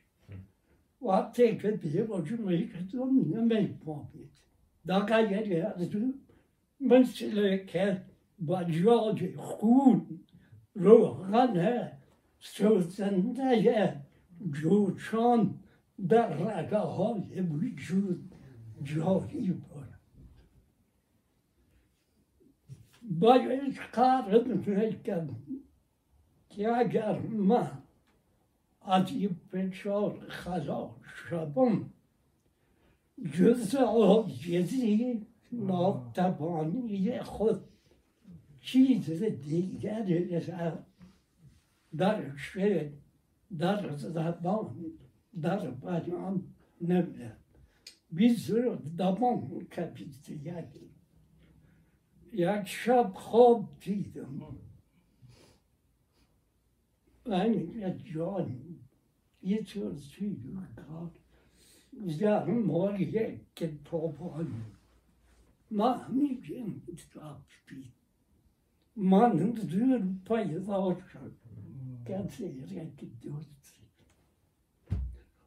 Vakti 1.00 1.58
kötüye 1.58 2.08
boşu 2.08 2.46
meykat 2.46 2.94
olmuyor 2.94 3.42
meykat 3.42 3.86
muhabbet. 3.86 4.32
Daha 4.86 5.00
gayet 5.00 5.46
yazdı. 5.46 6.14
Mesela 6.80 7.66
kent 7.66 8.11
جای 8.46 9.36
خون 9.36 10.20
روغن 10.74 11.88
سوزنده 12.38 14.00
جوشان 14.52 15.60
در 16.08 16.26
رگه 16.26 16.78
های 16.78 17.40
وجود 17.40 18.34
جاری 18.82 19.52
بود. 19.52 19.88
باید 23.02 23.78
قرار 23.92 24.44
می‌کرد 24.44 25.30
که 26.48 26.68
اگر 26.68 27.18
من 27.20 27.82
از 28.82 29.10
این 29.10 29.36
فشار 29.50 30.26
خلاص 30.28 30.90
شدم 31.28 31.90
جز 33.32 33.74
عاجزی 33.74 35.26
ناتوانی 35.52 37.20
خود 37.20 37.71
چیز 38.62 39.22
دیگری 39.22 40.40
در 41.96 42.36
شعر 42.36 42.88
در 43.58 43.96
زبان 43.96 44.76
در 45.42 45.70
بیان 45.70 46.42
نمیاد 46.80 47.36
بیزر 48.10 48.76
دمان 48.98 49.64
کپیت 49.64 50.28
یکی 50.28 50.90
یک 52.32 52.64
شب 52.66 53.12
خواب 53.14 53.68
دیدم 53.80 54.42
من 57.26 57.54
یک 57.54 58.12
جان 58.14 58.60
یه 59.42 59.62
طور 59.62 59.94
توی 60.16 60.36
کار 60.76 61.10
در 62.20 62.44
مال 62.44 63.00
یک 63.00 63.40
کتابان 63.56 64.52
ما 65.70 65.92
همین 65.92 66.82
کتاب 66.96 67.40
mannen 68.94 69.56
duur 69.70 70.02
paie 70.26 70.66
daarskap. 70.66 71.32
Kan 72.06 72.28
seker 72.28 72.70
ek 72.82 72.98
dit 72.98 73.22
doen. 73.22 73.44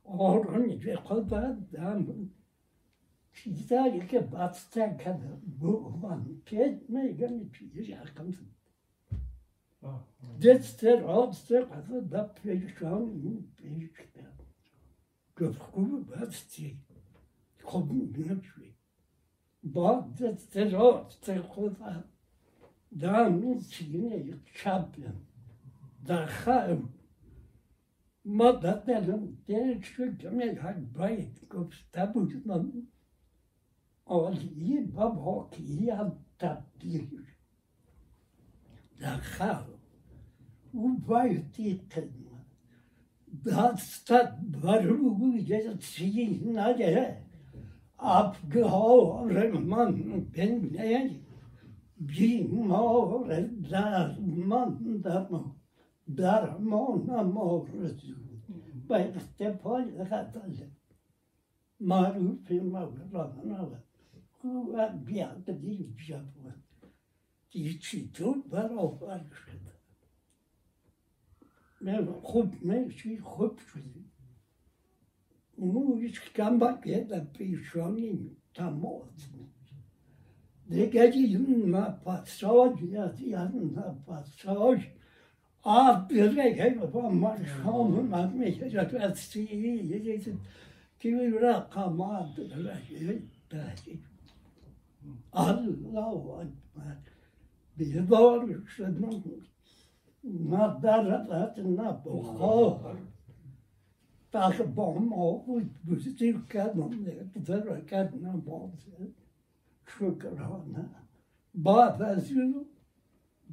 Oran 0.06 0.70
ve 0.86 0.96
kadar 1.08 1.56
dam. 1.74 2.30
Çizda 3.34 3.88
ilke 3.88 4.32
batsa 4.32 4.98
kadar 4.98 5.38
bu 5.62 5.90
man 6.02 6.26
ketme 6.46 7.08
gani 7.08 7.52
çiz 7.54 7.90
yakın. 7.90 8.36
Ah, 9.84 9.90
ah. 10.24 10.42
Detster 10.42 11.02
abster 11.08 11.70
kadar 11.70 12.12
da 12.12 12.34
perişan 12.44 13.22
perişan. 13.58 14.36
Köpkümü 15.36 16.08
batsa. 16.08 16.64
Kabul 17.58 18.08
ne 18.18 18.26
şey. 18.26 18.76
Bağdat 19.64 20.52
terör, 20.52 21.00
terkovat. 21.22 22.15
danu 22.96 23.62
cijine 23.62 24.18
i 24.18 24.34
čapljen, 24.58 25.16
da 26.02 26.26
hajem, 26.26 26.88
ma 28.24 28.52
da 28.52 28.84
ne 28.88 29.02
znam, 29.04 29.38
teško 29.48 30.06
da 30.22 30.32
me 30.32 30.46
jak 30.46 30.78
bajit, 30.80 31.50
ko 31.50 31.70
stavu 31.72 32.30
znam, 32.44 32.72
ali 34.06 34.46
i 34.46 34.86
babok 34.94 35.60
i 35.60 35.86
ja 35.86 36.12
tapir. 36.38 37.26
Da 39.00 39.20
hajem, 39.38 39.80
u 40.74 40.90
bajti 41.08 41.80
tedma, 41.90 42.46
da 43.28 43.78
stat 43.78 44.40
barbu 44.40 45.32
gece 45.48 45.78
cijine 45.80 47.26
abgehauen 47.98 49.68
Mann 49.68 50.32
bin 50.34 50.76
ich. 50.76 51.25
بیمار 51.98 53.42
درماندم 53.70 55.56
درمانم 56.16 57.38
آرزو 57.38 58.16
به 58.88 59.16
اختفای 59.16 59.92
قتل 60.04 60.68
معروف 61.80 62.52
و 64.74 64.90
بیاد 65.06 65.50
دیر 65.50 65.88
بیاد 65.88 66.34
دیگه 67.50 67.80
تو 68.14 68.34
برابر 68.34 69.26
شد 69.30 69.66
من 71.82 72.06
خوب 72.06 72.62
میشی 72.62 73.18
خوب 73.18 73.58
شدی 73.58 74.06
مویش 75.58 76.22
کم 76.22 76.60
باید 76.60 77.32
پیشانی 77.34 78.38
تماس 78.54 79.35
نفساج 83.78 84.80
آب 85.64 86.08
بره 86.08 86.74
با 86.74 87.10
من 87.10 87.46
شام 87.46 88.06
من 88.06 88.34
میشه 88.34 88.98
از 89.00 89.18
سی 89.18 90.00
که 91.00 91.32
رقمات 91.42 92.36
بره 92.36 92.82
Allahu 95.34 96.42
Ekber. 96.42 97.16
بیدار 97.78 98.64
شدم 98.78 99.22
نه 100.24 100.80
درد 100.82 101.60
نه 101.60 101.92
بخار 102.06 102.98
تا 104.32 104.52
با 104.76 105.00
ما 105.00 105.32
بود 105.32 105.70
بزرگ 105.88 106.50
کردم 106.50 106.90
بزرگ 107.36 107.88
کردم 107.88 108.42
باز 108.42 108.70
شکرانه 109.88 110.90
از 112.02 112.32
اون 112.32 112.66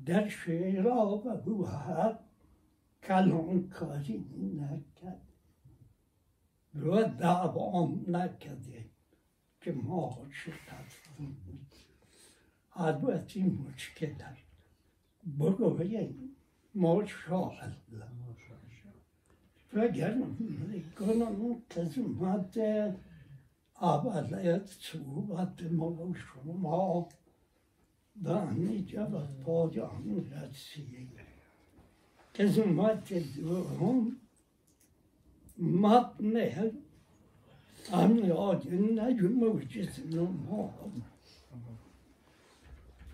در 0.06 0.28
شعرها 0.28 1.22
و 1.24 1.48
او 1.48 1.66
هر 1.66 2.18
کلان 3.02 3.68
کاری 3.68 4.24
نکرد 4.56 5.22
و 6.74 7.04
دوام 7.04 8.04
نکرده 8.08 8.90
که 9.60 9.72
ما 9.72 10.26
شکست 10.30 11.08
البته 12.74 13.44
مشکل 13.44 14.14
بگویم 15.38 16.36
ماشاءالله 16.74 18.06
فکر 19.72 20.14
می‌کنم 20.14 21.62
قسمت 21.70 22.58
اول 23.82 24.60
صحبت 24.80 25.62
ما 25.62 26.14
شما 26.14 27.08
به 28.16 29.06
به 29.06 29.26
پایان 29.44 30.30
رسید 30.30 31.08
قسمت 32.34 33.12
دوم 33.12 34.16
متن 35.58 36.70
امنیات 37.92 38.66
نجم 38.66 39.42
و 39.42 39.60
جسم 39.60 40.18
ما 40.18 40.74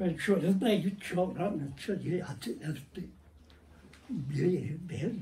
و 0.00 0.18
شده 0.18 0.64
نگید 0.64 0.98
چارم 1.00 1.76
شده 1.76 2.24
حتی 2.24 2.50
افته 2.64 3.04
بیه 4.28 4.76
بیه 4.88 5.12